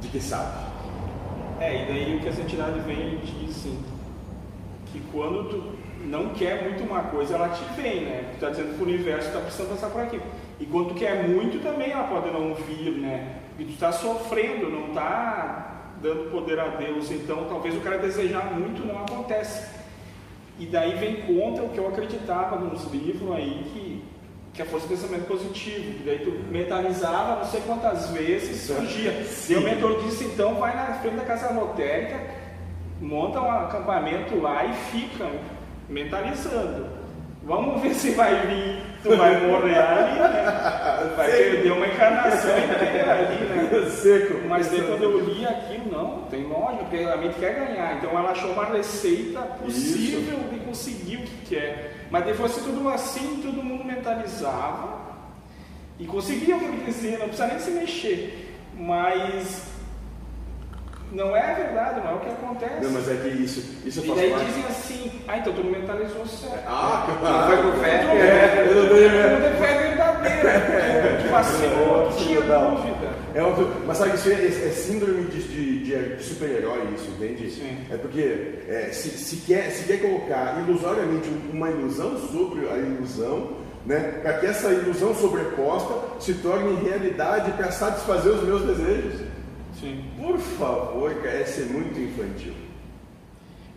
de 0.00 0.08
que 0.08 0.20
sabe. 0.20 0.72
É, 1.60 1.84
e 1.84 1.86
daí 1.86 2.16
o 2.16 2.20
que 2.20 2.28
essa 2.28 2.40
entidade 2.40 2.80
vem 2.80 3.14
e 3.14 3.16
diz 3.18 3.56
assim, 3.56 3.80
que 4.92 5.00
quando 5.12 5.48
tu 5.48 5.81
não 6.04 6.30
quer 6.30 6.62
muito 6.62 6.82
uma 6.82 7.02
coisa, 7.04 7.34
ela 7.34 7.48
te 7.48 7.64
vem, 7.80 8.02
né? 8.02 8.24
Tu 8.30 8.34
está 8.34 8.50
dizendo 8.50 8.76
que 8.76 8.82
o 8.82 8.86
universo 8.86 9.28
está 9.28 9.40
precisando 9.40 9.70
passar 9.70 9.90
por 9.90 10.00
aqui. 10.00 10.20
E 10.58 10.66
quando 10.66 10.88
tu 10.88 10.94
quer 10.94 11.28
muito 11.28 11.62
também 11.62 11.90
ela 11.90 12.04
pode 12.04 12.30
não 12.30 12.54
vir, 12.54 12.92
né? 12.92 13.36
E 13.58 13.64
tu 13.64 13.72
está 13.72 13.92
sofrendo, 13.92 14.68
não 14.70 14.88
está 14.88 15.92
dando 16.00 16.30
poder 16.30 16.58
a 16.58 16.68
Deus. 16.68 17.10
Então 17.10 17.46
talvez 17.48 17.76
o 17.76 17.80
cara 17.80 17.98
desejar 17.98 18.52
muito 18.52 18.86
não 18.86 18.98
acontece. 19.00 19.66
E 20.58 20.66
daí 20.66 20.94
vem 20.96 21.22
contra 21.22 21.64
o 21.64 21.70
que 21.70 21.78
eu 21.78 21.88
acreditava 21.88 22.56
nos 22.56 22.84
livros 22.92 23.32
aí 23.32 23.64
que, 23.72 24.04
que 24.54 24.62
a 24.62 24.66
força 24.66 24.86
do 24.86 24.90
pensamento 24.90 25.26
positivo. 25.26 25.98
Que 25.98 26.02
daí 26.04 26.18
tu 26.18 26.30
mentalizava 26.50 27.36
não 27.36 27.44
sei 27.44 27.60
quantas 27.62 28.10
vezes 28.10 28.62
surgia. 28.62 29.24
E 29.48 29.54
o 29.54 29.60
mentor 29.60 30.02
disse, 30.02 30.24
então 30.24 30.56
vai 30.56 30.74
na 30.74 30.94
frente 30.94 31.16
da 31.16 31.24
casa 31.24 31.52
lotérica, 31.52 32.20
monta 33.00 33.40
um 33.40 33.50
acampamento 33.50 34.40
lá 34.40 34.64
e 34.64 34.72
fica 34.90 35.30
mentalizando. 35.88 36.86
Vamos 37.44 37.82
ver 37.82 37.94
se 37.94 38.10
vai 38.12 38.46
vir, 38.46 38.82
tu 39.02 39.16
vai 39.16 39.44
morrer 39.44 39.76
ali, 39.76 40.20
né? 40.20 41.12
Vai 41.16 41.30
Seco. 41.30 41.50
perder 41.50 41.72
uma 41.72 41.86
encarnação 41.88 42.56
inteira 42.56 43.12
ali, 43.12 43.44
né? 43.46 43.90
Seco. 43.90 44.48
Mas 44.48 44.70
daí 44.70 44.82
quando 44.82 45.02
eu 45.02 45.20
li 45.20 45.44
aquilo, 45.44 45.90
não, 45.90 46.22
tem 46.30 46.44
lógica, 46.44 46.84
porque 46.84 47.04
a 47.04 47.16
mente 47.16 47.34
quer 47.40 47.54
ganhar. 47.54 47.96
Então 47.96 48.10
ela 48.10 48.30
achou 48.30 48.52
uma 48.52 48.66
receita 48.66 49.40
possível 49.40 50.20
Isso. 50.20 50.50
de 50.52 50.60
conseguir 50.60 51.16
o 51.16 51.22
que 51.22 51.46
quer. 51.48 52.06
Mas 52.12 52.24
depois 52.24 52.52
fosse 52.52 52.64
tudo 52.64 52.88
assim, 52.88 53.40
todo 53.42 53.62
mundo 53.62 53.84
mentalizava 53.84 55.00
e 55.98 56.06
conseguia 56.06 56.56
o 56.56 56.58
que 56.60 56.64
ele 56.64 56.84
dizia, 56.84 57.18
não 57.18 57.26
precisa 57.26 57.48
nem 57.48 57.58
se 57.58 57.70
mexer. 57.72 58.56
Mas 58.76 59.71
não 61.12 61.36
é 61.36 61.54
verdade, 61.54 62.00
não 62.00 62.10
é 62.12 62.14
o 62.14 62.20
que 62.20 62.28
acontece. 62.30 62.82
Não, 62.82 62.90
mas 62.90 63.08
é 63.08 63.14
que 63.16 63.28
isso, 63.28 63.60
isso 63.84 64.04
e 64.04 64.14
daí 64.14 64.30
parte. 64.30 64.44
dizem 64.46 64.64
assim, 64.64 65.12
ah, 65.28 65.38
então 65.38 65.52
tu 65.52 65.64
mentalizou 65.64 66.26
certo. 66.26 66.64
Ah, 66.66 67.06
claro. 67.20 67.46
foi 67.62 67.70
pro 67.70 67.80
fé. 67.80 67.90
É, 67.90 68.66
eu 68.68 68.74
não 68.74 68.82
Não 68.82 69.50
tem 69.50 69.60
fé 69.60 69.78
verdadeira. 69.88 71.22
Tu 71.22 71.30
vacilou, 71.30 72.08
tu 72.10 72.24
tinha 72.24 72.40
Não. 72.40 72.74
dúvida. 72.76 73.12
É 73.34 73.42
óbvio, 73.42 73.68
mas 73.86 73.96
sabe, 73.96 74.14
isso 74.14 74.28
é, 74.28 74.34
é 74.46 74.70
síndrome 74.70 75.24
de, 75.26 75.42
de- 75.42 75.84
de- 75.84 76.16
de 76.16 76.22
super-herói, 76.22 76.88
isso, 76.94 77.08
entende? 77.10 77.50
Sim. 77.50 77.78
É 77.90 77.96
porque 77.96 78.58
é, 78.68 78.90
se, 78.92 79.08
se 79.10 79.36
quer, 79.36 79.70
se 79.70 79.84
quer 79.84 79.98
colocar 80.00 80.62
ilusoriamente 80.66 81.28
uma 81.52 81.70
ilusão 81.70 82.18
sobre 82.30 82.68
a 82.68 82.76
ilusão, 82.76 83.52
né, 83.86 84.20
para 84.22 84.34
que 84.34 84.46
essa 84.46 84.68
ilusão 84.68 85.14
sobreposta 85.14 85.94
se 86.20 86.34
torne 86.34 86.78
realidade 86.88 87.50
para 87.52 87.70
satisfazer 87.72 88.32
os 88.32 88.42
meus 88.44 88.62
desejos. 88.62 89.20
Sim. 89.82 90.04
Por 90.16 90.38
favor, 90.38 91.12
cara, 91.16 91.40
é 91.40 91.44
ser 91.44 91.66
muito 91.66 91.98
infantil. 91.98 92.54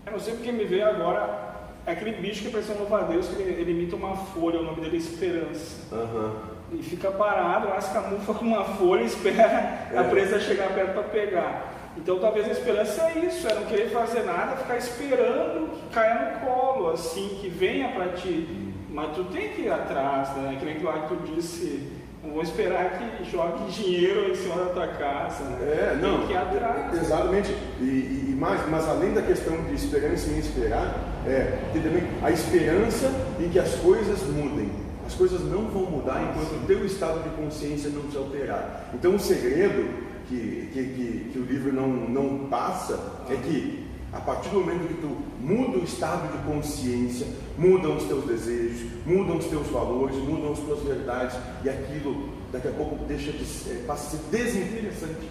Eu 0.05 0.11
não 0.11 0.19
sei 0.19 0.35
porque 0.35 0.51
me 0.51 0.63
veio 0.65 0.87
agora 0.87 1.55
aquele 1.87 2.11
bicho 2.13 2.43
que 2.43 2.51
parece 2.51 2.71
um 2.71 2.77
louva-a-Deus, 2.77 3.27
que 3.29 3.41
ele, 3.41 3.59
ele 3.59 3.71
imita 3.71 3.95
uma 3.95 4.15
folha, 4.15 4.59
o 4.59 4.63
nome 4.63 4.81
dele 4.81 4.97
é 4.97 4.99
Esperança. 4.99 5.95
Aham. 5.95 6.33
E 6.71 6.83
fica 6.83 7.09
parado, 7.11 7.67
lá 7.69 7.81
se 7.81 7.91
camufla 7.91 8.35
com 8.35 8.45
uma 8.45 8.63
folha 8.63 9.01
e 9.01 9.05
espera 9.05 9.87
a 9.95 10.01
É. 10.01 10.09
presa 10.09 10.39
chegar 10.39 10.73
perto 10.75 10.93
para 10.93 11.03
pegar. 11.03 11.73
Então 11.97 12.19
talvez 12.19 12.47
a 12.47 12.51
esperança 12.51 13.01
é 13.03 13.25
isso, 13.25 13.47
é 13.47 13.53
não 13.55 13.65
querer 13.65 13.89
fazer 13.89 14.23
nada, 14.23 14.57
ficar 14.57 14.77
esperando 14.77 15.69
que 15.71 15.89
caia 15.93 16.33
no 16.33 16.39
colo, 16.45 16.91
assim, 16.91 17.37
que 17.41 17.49
venha 17.49 17.89
para 17.89 18.09
ti. 18.09 18.73
Mas 18.89 19.15
tu 19.15 19.23
tem 19.25 19.49
que 19.49 19.61
ir 19.63 19.71
atrás, 19.71 20.35
né? 20.37 20.55
Que 20.59 20.65
nem 20.65 20.75
que 20.75 20.81
tu 20.81 21.17
disse, 21.33 21.91
não 22.25 22.33
vou 22.33 22.43
esperar 22.43 22.97
que 22.97 23.29
jogue 23.29 23.71
dinheiro 23.71 24.29
em 24.31 24.35
cima 24.35 24.55
da 24.55 24.65
tua 24.65 24.87
casa. 24.87 25.43
né? 25.43 25.57
É, 25.61 25.97
não. 26.01 26.19
Tem 26.19 26.27
que 26.27 26.35
atrás. 26.37 27.01
Exatamente. 27.01 27.55
E, 27.79 27.83
e- 27.83 28.25
e 28.31 28.35
mais, 28.35 28.61
mas 28.69 28.87
além 28.89 29.13
da 29.13 29.21
questão 29.21 29.55
de 29.63 29.73
esperança 29.75 30.29
em 30.31 30.39
esperar, 30.39 30.95
é, 31.27 31.59
tem 31.73 31.81
também 31.81 32.03
a 32.21 32.31
esperança 32.31 33.11
em 33.39 33.49
que 33.49 33.59
as 33.59 33.75
coisas 33.75 34.21
mudem. 34.23 34.69
As 35.07 35.13
coisas 35.13 35.41
não 35.41 35.67
vão 35.67 35.83
mudar 35.83 36.21
enquanto 36.23 36.63
o 36.63 36.65
teu 36.65 36.83
estado 36.85 37.21
de 37.23 37.29
consciência 37.41 37.91
não 37.91 38.09
se 38.09 38.17
alterar. 38.17 38.89
Então 38.93 39.13
o 39.15 39.19
segredo 39.19 39.87
que, 40.27 40.69
que, 40.73 40.83
que, 40.83 41.29
que 41.31 41.39
o 41.39 41.43
livro 41.45 41.71
não, 41.71 41.87
não 41.87 42.47
passa 42.47 42.99
é 43.29 43.35
que 43.35 43.84
a 44.15 44.21
partir 44.21 44.47
do 44.49 44.61
momento 44.61 44.87
que 44.87 44.93
tu 45.01 45.17
muda 45.41 45.77
o 45.77 45.83
estado 45.83 46.31
de 46.31 46.37
consciência, 46.49 47.27
mudam 47.57 47.97
os 47.97 48.05
teus 48.05 48.23
desejos, 48.23 48.89
mudam 49.05 49.37
os 49.37 49.45
teus 49.45 49.67
valores, 49.67 50.15
mudam 50.15 50.53
as 50.53 50.59
tuas 50.59 50.81
verdades, 50.83 51.35
e 51.63 51.69
aquilo 51.69 52.29
daqui 52.51 52.69
a 52.69 52.71
pouco 52.71 53.03
deixa 53.05 53.33
de 53.33 53.43
ser, 53.43 53.83
passa 53.85 54.15
a 54.15 54.19
ser 54.19 54.37
desinteressante. 54.37 55.29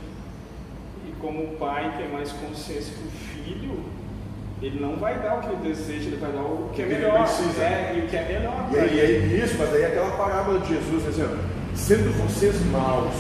E 1.09 1.13
como 1.19 1.45
o 1.45 1.57
pai 1.57 1.97
tem 1.97 2.13
mais 2.13 2.31
consciência 2.33 2.93
que 2.93 3.09
o 3.09 3.11
filho, 3.11 3.81
ele 4.61 4.79
não 4.79 4.97
vai 4.97 5.19
dar 5.19 5.39
o 5.39 5.41
que 5.41 5.49
ele 5.49 5.75
deseja, 5.75 6.09
ele 6.09 6.17
vai 6.17 6.33
dar 6.33 6.43
o 6.43 6.71
que 6.75 6.83
é 6.83 6.87
melhor. 6.87 7.25
precisa. 7.25 7.63
É, 7.63 7.95
e 7.97 8.01
o 8.01 8.07
que 8.07 8.17
é 8.17 8.29
melhor. 8.29 8.69
E 8.71 8.79
aí, 8.79 9.01
é 9.01 9.45
isso, 9.45 9.57
mas 9.59 9.73
aí 9.75 9.83
é 9.83 9.87
aquela 9.87 10.11
parábola 10.17 10.61
de 10.61 10.75
Jesus, 10.75 11.09
assim, 11.09 11.23
ó, 11.23 11.75
sendo 11.75 12.13
vocês 12.23 12.55
maus, 12.67 13.15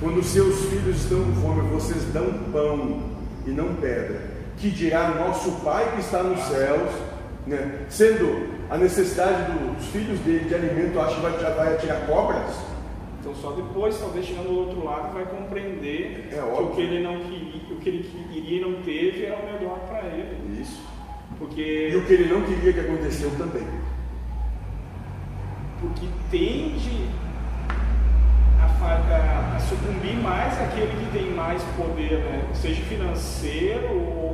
quando 0.00 0.20
seus 0.24 0.64
filhos 0.64 0.96
estão 0.96 1.22
com 1.22 1.32
fome, 1.40 1.68
vocês 1.70 2.04
dão 2.06 2.32
pão 2.52 3.02
e 3.46 3.50
não 3.50 3.74
pedra, 3.76 4.29
que 4.60 4.70
dirá 4.70 5.08
nosso 5.08 5.52
Pai 5.64 5.92
que 5.94 6.00
está 6.00 6.22
nos 6.22 6.40
céus, 6.40 6.90
né? 7.46 7.86
sendo 7.88 8.48
a 8.68 8.76
necessidade 8.76 9.50
dos 9.52 9.86
filhos 9.86 10.18
dele 10.20 10.44
de 10.48 10.54
alimento, 10.54 11.00
acha 11.00 11.14
que 11.16 11.20
vai, 11.22 11.38
já 11.40 11.50
vai 11.50 11.74
atirar 11.74 12.06
cobras? 12.06 12.54
Então 13.20 13.34
só 13.34 13.50
depois, 13.52 13.98
talvez 13.98 14.24
chegando 14.26 14.48
do 14.48 14.58
outro 14.60 14.84
lado, 14.84 15.12
vai 15.12 15.24
compreender 15.24 16.28
É 16.30 16.34
que 16.34 16.40
óbvio. 16.40 16.66
o 16.66 16.70
que 16.74 16.80
ele 16.82 17.02
não 17.02 17.18
queria, 17.20 17.74
o 17.74 17.76
que 17.76 17.88
ele 17.88 18.10
queria 18.32 18.58
e 18.58 18.60
não 18.60 18.82
teve 18.82 19.24
era 19.24 19.36
o 19.36 19.52
melhor 19.52 19.78
para 19.88 20.06
ele. 20.08 20.60
Isso. 20.60 20.80
E 21.32 21.34
Porque, 21.38 21.92
o 21.96 22.04
que 22.06 22.12
ele 22.12 22.32
não 22.32 22.42
queria 22.42 22.72
que 22.72 22.80
aconteceu 22.80 23.30
também. 23.38 23.66
porque 25.80 26.06
tende 26.30 27.08
a, 28.60 29.56
a- 29.56 29.58
sucumbir 29.60 30.14
mais 30.16 30.60
aquele 30.60 30.88
que 31.04 31.18
tem 31.18 31.30
mais 31.32 31.62
poder, 31.76 32.18
né? 32.20 32.44
seja 32.54 32.82
financeiro 32.82 33.88
ou 33.90 34.29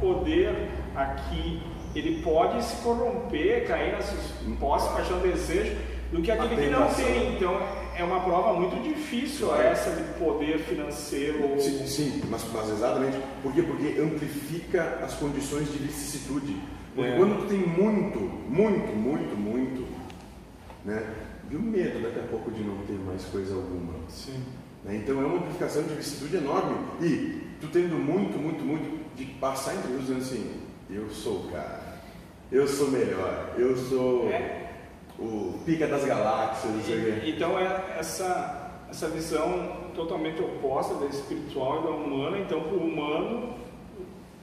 poder 0.00 0.68
aqui. 0.94 1.62
Ele 1.94 2.22
pode 2.22 2.62
se 2.62 2.76
corromper, 2.76 3.66
cair 3.66 3.92
nessas 3.92 4.18
posse, 4.60 4.88
paixão, 4.92 5.18
desejo, 5.20 5.76
do 6.12 6.20
que 6.22 6.30
aquele 6.30 6.56
que 6.56 6.70
não 6.70 6.86
tem. 6.92 7.34
Então 7.34 7.60
é 7.96 8.04
uma 8.04 8.20
prova 8.20 8.52
muito 8.52 8.80
difícil 8.82 9.54
essa 9.56 9.90
de 9.90 10.02
poder 10.18 10.58
financeiro. 10.60 11.60
Sim, 11.60 11.86
sim, 11.86 12.22
mas, 12.30 12.44
mas 12.52 12.70
exatamente. 12.70 13.18
Por 13.42 13.52
quê? 13.52 13.62
Porque 13.62 14.00
amplifica 14.00 15.00
as 15.02 15.14
condições 15.14 15.70
de 15.72 15.78
vicissitude. 15.78 16.56
Porque 16.94 17.10
É. 17.10 17.16
quando 17.16 17.40
tu 17.42 17.48
tem 17.48 17.58
muito, 17.58 18.18
muito, 18.18 18.92
muito, 18.96 19.36
muito, 19.36 19.86
né? 20.84 21.02
E 21.50 21.56
o 21.56 21.60
medo 21.60 22.02
daqui 22.02 22.20
a 22.20 22.28
pouco 22.28 22.50
de 22.50 22.62
não 22.62 22.76
ter 22.86 22.98
mais 23.06 23.24
coisa 23.24 23.54
alguma. 23.54 23.94
Sim. 24.08 24.42
né? 24.84 24.96
Então 24.96 25.20
é 25.20 25.24
uma 25.24 25.36
amplificação 25.38 25.82
de 25.82 25.94
vicissitude 25.94 26.36
enorme. 26.36 26.76
E 27.00 27.42
tu 27.60 27.66
tendo 27.68 27.96
muito, 27.96 28.38
muito, 28.38 28.62
muito, 28.64 29.07
de 29.18 29.24
passar 29.24 29.74
entre 29.74 29.92
os 29.92 30.02
dizendo 30.02 30.20
assim, 30.20 30.50
eu 30.88 31.10
sou 31.10 31.44
o 31.46 31.50
cara, 31.50 31.80
eu 32.50 32.66
sou 32.66 32.88
melhor, 32.90 33.54
eu 33.58 33.76
sou 33.76 34.28
É. 34.30 34.70
o 35.18 35.58
pica 35.66 35.86
das 35.86 36.04
galáxias. 36.04 36.88
E- 36.88 37.30
Então 37.36 37.58
é 37.58 37.96
essa, 37.98 38.84
essa 38.88 39.08
visão 39.08 39.88
totalmente 39.94 40.40
oposta 40.40 40.94
da 40.94 41.06
espiritual 41.06 41.80
e 41.80 41.82
da 41.84 41.90
humana. 41.90 42.38
Então, 42.38 42.60
para 42.62 42.74
o 42.76 42.78
humano, 42.86 43.54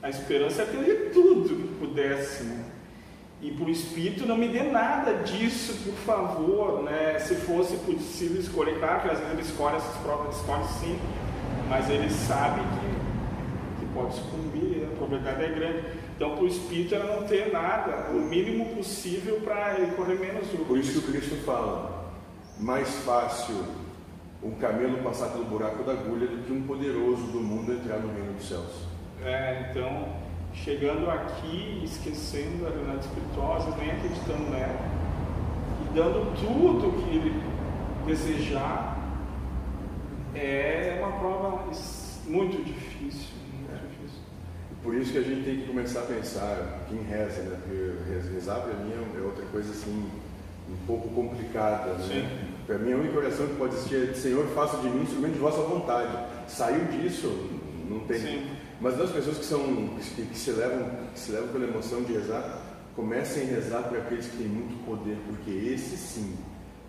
a 0.02 0.10
esperança 0.10 0.62
é 0.62 0.66
ter 0.66 1.10
tudo 1.14 1.48
que 1.56 1.74
pudesse. 1.78 2.44
Né? 2.44 2.64
E 3.40 3.50
para 3.52 3.64
o 3.66 3.70
espírito, 3.70 4.26
não 4.26 4.36
me 4.36 4.48
dê 4.48 4.62
nada 4.64 5.14
disso, 5.24 5.74
por 5.84 5.94
favor. 5.94 6.82
Né? 6.82 7.18
Se 7.18 7.34
fosse 7.36 7.76
possível 7.78 8.38
escolher, 8.40 8.78
claro 8.78 9.00
que 9.02 9.08
às 9.08 9.18
vezes 9.18 9.32
ele 9.32 9.42
escolhe 9.42 9.76
essas 9.76 9.96
provas, 10.02 10.36
escolhe 10.36 10.64
sim, 10.80 10.98
mas 11.68 11.88
ele 11.90 12.10
sabe 12.10 12.60
que 12.60 12.85
pode 13.96 14.14
sucumbir, 14.14 14.84
a 14.84 14.96
probabilidade 14.96 15.44
é 15.44 15.48
grande. 15.48 15.82
Então, 16.14 16.34
para 16.34 16.44
o 16.44 16.46
espírito, 16.46 16.94
ela 16.94 17.16
não 17.16 17.26
ter 17.26 17.50
nada, 17.52 18.10
o 18.10 18.20
mínimo 18.20 18.76
possível 18.76 19.40
para 19.40 19.78
ele 19.78 19.92
correr 19.92 20.18
menos 20.18 20.50
risco. 20.50 20.64
Por 20.66 20.78
isso 20.78 21.00
que 21.00 21.08
o 21.08 21.12
Cristo 21.12 21.36
fala, 21.44 22.12
mais 22.60 22.88
fácil 23.04 23.64
um 24.42 24.52
camelo 24.52 24.98
passar 24.98 25.30
pelo 25.30 25.44
buraco 25.44 25.82
da 25.82 25.92
agulha 25.92 26.26
do 26.26 26.44
que 26.44 26.52
um 26.52 26.62
poderoso 26.62 27.22
do 27.32 27.40
mundo 27.40 27.72
entrar 27.72 27.98
no 27.98 28.12
reino 28.12 28.34
dos 28.34 28.48
céus. 28.48 28.86
É, 29.24 29.70
então, 29.70 30.08
chegando 30.52 31.10
aqui, 31.10 31.82
esquecendo 31.84 32.64
da 32.64 32.70
realidade 32.70 33.08
vezes 33.08 33.78
nem 33.78 33.90
acreditando 33.90 34.50
nela, 34.50 34.78
e 35.82 35.94
dando 35.94 36.34
tudo 36.36 37.02
que 37.02 37.16
ele 37.16 37.42
desejar, 38.06 38.96
é 40.34 40.98
uma 41.02 41.18
prova 41.18 41.64
muito 42.26 42.62
difícil. 42.62 43.35
Por 44.86 44.94
isso 44.94 45.10
que 45.10 45.18
a 45.18 45.22
gente 45.22 45.44
tem 45.44 45.56
que 45.62 45.66
começar 45.66 45.98
a 45.98 46.02
pensar, 46.04 46.86
quem 46.88 47.02
reza, 47.02 47.42
né? 47.42 47.58
Porque 47.60 47.92
rez- 48.08 48.32
rezar 48.32 48.60
para 48.60 48.74
mim 48.74 48.92
é 48.92 49.20
outra 49.20 49.44
coisa 49.46 49.68
assim, 49.72 50.08
um 50.70 50.76
pouco 50.86 51.08
complicada, 51.08 51.94
né? 51.94 52.04
Sim. 52.06 52.48
Para 52.68 52.78
mim 52.78 52.92
a 52.92 52.96
única 52.96 53.18
oração 53.18 53.48
que 53.48 53.54
pode 53.56 53.74
existir 53.74 54.10
é 54.10 54.14
Senhor, 54.14 54.46
faça 54.54 54.76
de 54.76 54.88
mim 54.88 55.02
instrumento 55.02 55.32
de 55.32 55.40
vossa 55.40 55.60
vontade. 55.62 56.16
Saiu 56.46 56.84
disso, 56.84 57.26
não 57.90 57.98
tem. 58.06 58.20
Sim. 58.20 58.46
Mas 58.80 58.96
das 58.96 59.10
pessoas 59.10 59.38
que 59.38 59.44
são 59.44 59.58
que, 60.14 60.22
que 60.26 60.38
se 60.38 60.52
levam, 60.52 60.88
que 61.12 61.18
se 61.18 61.32
levam 61.32 61.48
pela 61.48 61.64
emoção 61.64 62.02
de 62.04 62.12
rezar, 62.12 62.62
comecem 62.94 63.42
a 63.42 63.46
rezar 63.56 63.82
para 63.88 63.98
aqueles 63.98 64.26
que 64.26 64.36
têm 64.36 64.46
muito 64.46 64.84
poder, 64.86 65.18
porque 65.26 65.50
esses 65.50 65.98
sim 65.98 66.36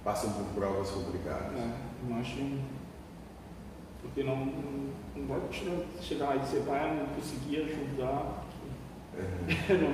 passam 0.04 0.32
por 0.34 0.44
provas 0.54 0.88
complicadas. 0.92 1.52
É, 1.58 1.68
não 2.08 2.20
acho. 2.20 2.36
Porque 4.02 4.24
não, 4.24 4.36
não, 4.38 4.90
não 5.16 5.28
vai 5.28 5.40
chegar 6.02 6.28
lá 6.28 6.36
e 6.36 6.40
dizer, 6.40 6.62
pai, 6.68 6.90
eu 6.90 6.96
não 6.96 7.06
consegui 7.16 7.58
ajudar, 7.64 8.44
porque 9.12 9.74
eu 9.74 9.78
não 9.80 9.94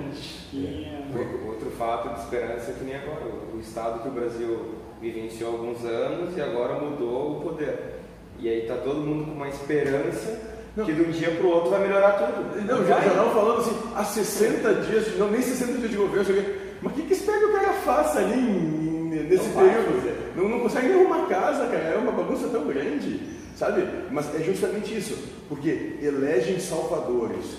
tinha. 0.52 1.00
O- 1.13 1.48
Outro 1.50 1.70
fato 1.72 2.13
de 2.13 2.20
esperança 2.22 2.72
é 2.72 2.74
que 2.74 2.84
nem 2.84 2.96
agora, 2.96 3.26
o 3.54 3.60
estado 3.60 4.02
que 4.02 4.08
o 4.10 4.12
Brasil 4.12 4.76
vivenciou 5.02 5.50
há 5.50 5.54
alguns 5.54 5.86
anos 5.86 6.36
e 6.38 6.42
agora 6.42 6.80
mudou 6.80 7.38
o 7.38 7.42
poder. 7.42 8.00
E 8.39 8.50
aí 8.50 8.62
tá 8.68 8.76
todo 8.78 9.00
mundo 9.00 9.26
com 9.26 9.32
uma 9.32 9.48
esperança 9.48 10.39
Não. 10.76 10.86
que 10.86 10.92
de 10.94 11.02
um 11.02 11.12
dia 11.12 11.32
para 11.32 11.46
o 11.46 11.50
outro 11.50 11.70
vai 11.70 11.82
melhorar 11.82 12.12
tudo. 12.13 12.62
Não, 12.66 12.80
o 12.82 12.84
vai. 12.84 13.04
jornal 13.04 13.32
falando 13.34 13.60
assim, 13.62 13.78
há 13.96 14.04
60 14.04 14.74
dias, 14.86 15.18
não, 15.18 15.30
nem 15.32 15.42
60 15.42 15.78
dias 15.78 15.92
de 15.92 15.98
governo, 15.98 16.22
eu 16.22 16.26
cheguei, 16.26 16.60
mas 16.82 16.92
o 16.92 16.96
que, 16.96 17.04
que 17.04 17.13
espera 17.13 17.38
que 17.39 17.46
o 17.46 17.54
cara 17.54 17.74
faça 17.74 18.20
ali 18.20 18.39
em- 18.39 19.24
nesse 19.30 19.48
Não 19.50 19.56
período? 19.63 20.34
Não, 20.36 20.50
não 20.50 20.60
consegue 20.62 20.88
nem 20.88 21.00
arrumar 21.02 21.28
casa, 21.28 21.68
cara, 21.68 21.84
é 21.84 21.98
uma 21.98 22.12
bagunça 22.12 22.48
tão 22.50 22.66
grande, 22.66 23.20
sabe? 23.63 23.88
Mas 24.12 24.34
é 24.36 24.43
justamente 24.43 24.95
isso, 24.97 25.17
porque 25.47 25.97
elegem 26.02 26.60
salvadores. 26.60 27.58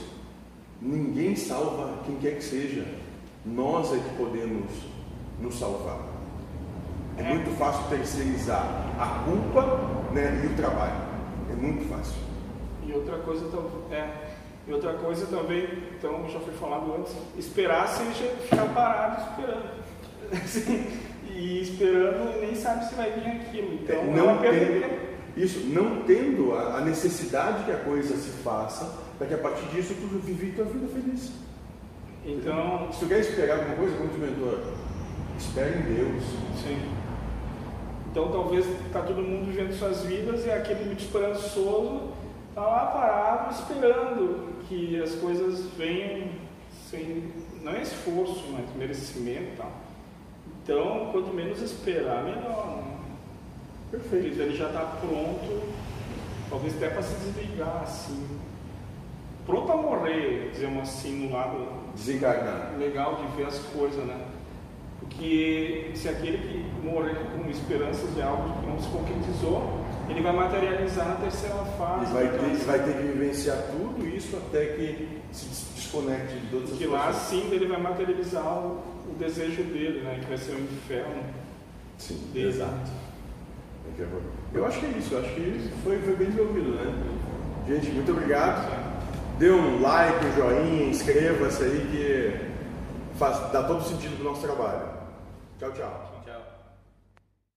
Ninguém 0.80 1.34
salva 1.34 2.02
quem 2.04 2.16
quer 2.16 2.36
que 2.36 2.44
seja. 2.44 2.84
Nós 3.44 3.92
é 3.92 3.96
que 3.96 4.16
podemos 4.16 4.70
nos 5.40 5.58
salvar. 5.58 5.98
É 7.16 7.22
É. 7.22 7.34
muito 7.34 7.50
fácil 7.58 7.84
terceirizar 7.88 8.64
a 8.98 9.24
culpa 9.24 9.80
né, 10.12 10.42
e 10.44 10.46
o 10.48 10.56
trabalho. 10.56 11.00
É 11.50 11.54
muito 11.54 11.88
fácil. 11.88 12.16
E 12.86 12.92
outra 12.92 13.18
coisa 13.18 13.46
é, 13.90 14.08
e 14.66 14.72
outra 14.72 14.94
coisa 14.94 15.26
também, 15.26 15.66
então 15.96 16.28
já 16.28 16.40
foi 16.40 16.52
falado 16.54 16.94
antes, 16.98 17.14
esperar 17.38 17.88
seja 17.88 18.28
ficar 18.42 18.66
parado 18.74 19.22
esperando. 19.30 19.84
Assim, 20.44 20.86
e 21.30 21.62
esperando 21.62 22.40
nem 22.40 22.54
sabe 22.54 22.86
se 22.86 22.94
vai 22.94 23.10
vir 23.12 23.26
aquilo. 23.26 23.74
Então 23.74 23.96
é, 23.96 24.04
não 24.04 24.38
tendo, 24.38 25.13
Isso, 25.36 25.60
não 25.66 26.02
tendo 26.02 26.54
a, 26.54 26.80
necessidade 26.80 27.64
que 27.64 27.72
a 27.72 27.78
coisa 27.78 28.16
se 28.16 28.30
faça, 28.42 28.98
para 29.18 29.26
que 29.26 29.34
a 29.34 29.38
partir 29.38 29.66
disso 29.66 29.94
tu 29.94 30.06
vive 30.18 30.52
tua 30.52 30.64
vida 30.64 30.86
feliz. 30.86 31.32
Então. 32.24 32.88
Se 32.92 33.00
tu 33.00 33.06
quer 33.06 33.20
esperar 33.20 33.58
alguma 33.58 33.76
coisa, 33.76 33.96
como 33.96 34.10
tu 34.10 34.18
mentor, 34.18 34.60
espere 35.36 35.78
em 35.78 35.94
Deus. 35.94 36.22
Sim. 36.62 36.80
Então 38.10 38.30
talvez 38.30 38.64
está 38.86 39.02
todo 39.02 39.20
mundo 39.20 39.46
vivendo 39.46 39.76
suas 39.76 40.02
vidas 40.02 40.46
e 40.46 40.50
aquele 40.50 40.84
muito 40.84 41.00
esperançoso 41.00 42.12
está 42.50 42.62
lá 42.62 42.86
parado 42.86 43.52
esperando 43.52 44.54
que 44.68 45.02
as 45.02 45.16
coisas 45.16 45.64
venham 45.76 46.28
sem 46.88 47.32
não 47.64 47.72
é 47.72 47.82
esforço, 47.82 48.44
mas 48.52 48.64
merecimento 48.76 49.56
tal. 49.56 49.72
Então, 50.62 51.08
quanto 51.10 51.32
menos 51.34 51.60
esperar, 51.60 52.22
melhor. 52.22 52.76
Né? 52.76 52.93
Perfeito. 53.94 54.40
Ele 54.40 54.56
já 54.56 54.66
está 54.66 54.80
pronto, 54.80 55.62
talvez 56.50 56.74
até 56.76 56.88
para 56.88 57.02
se 57.02 57.14
desligar, 57.16 57.82
assim. 57.82 58.26
Pronto 59.46 59.70
a 59.70 59.76
morrer, 59.76 60.50
dizemos 60.52 60.88
assim, 60.88 61.26
no 61.26 61.32
lado 61.32 61.66
Desencarnar. 61.94 62.74
legal 62.78 63.16
de 63.16 63.36
ver 63.36 63.46
as 63.46 63.58
coisas, 63.58 64.04
né? 64.04 64.18
Porque 65.00 65.90
se 65.94 66.08
aquele 66.08 66.38
que 66.38 66.86
morrer 66.86 67.14
com 67.36 67.48
esperanças 67.50 68.14
de 68.14 68.22
algo 68.22 68.60
que 68.60 68.66
não 68.66 68.78
se 68.80 68.88
concretizou, 68.88 69.84
ele 70.08 70.22
vai 70.22 70.32
materializar 70.32 71.08
na 71.08 71.14
terceira 71.16 71.56
fase. 71.78 72.10
E 72.10 72.14
vai 72.14 72.28
ter, 72.28 72.56
vai 72.64 72.78
ter 72.82 72.94
que 72.94 73.02
vivenciar 73.02 73.58
tudo 73.70 74.06
isso 74.06 74.36
até 74.36 74.64
que 74.66 75.20
se 75.30 75.46
desconecte 75.74 76.36
de 76.36 76.46
todas 76.46 76.72
as 76.72 76.78
Que 76.78 76.86
lá 76.86 77.12
sim 77.12 77.50
ele 77.52 77.66
vai 77.66 77.80
materializar 77.80 78.46
o, 78.46 78.82
o, 79.10 79.14
desejo 79.18 79.62
dele, 79.64 80.00
né? 80.00 80.18
Que 80.20 80.26
vai 80.26 80.38
ser 80.38 80.52
o 80.52 80.60
inferno. 80.60 81.22
Sim, 81.98 82.16
dele. 82.32 82.48
exato. 82.48 83.03
Eu 84.52 84.66
acho 84.66 84.80
que 84.80 84.86
é 84.86 84.88
isso, 84.90 85.16
acho 85.16 85.34
que 85.34 85.70
foi, 85.82 85.98
foi 85.98 86.16
bem 86.16 86.28
desenvolvido, 86.28 86.70
né? 86.70 86.94
Gente, 87.68 87.90
muito 87.90 88.12
obrigado. 88.12 88.70
Dê 89.38 89.50
um 89.50 89.80
like, 89.80 90.26
um 90.26 90.36
joinha, 90.36 90.86
inscreva-se 90.86 91.62
aí 91.62 91.88
que 91.90 93.18
faz, 93.18 93.52
dá 93.52 93.64
todo 93.64 93.82
sentido 93.82 94.16
para 94.16 94.26
o 94.26 94.30
nosso 94.30 94.42
trabalho. 94.42 94.88
Tchau, 95.58 95.72
tchau. 95.72 96.13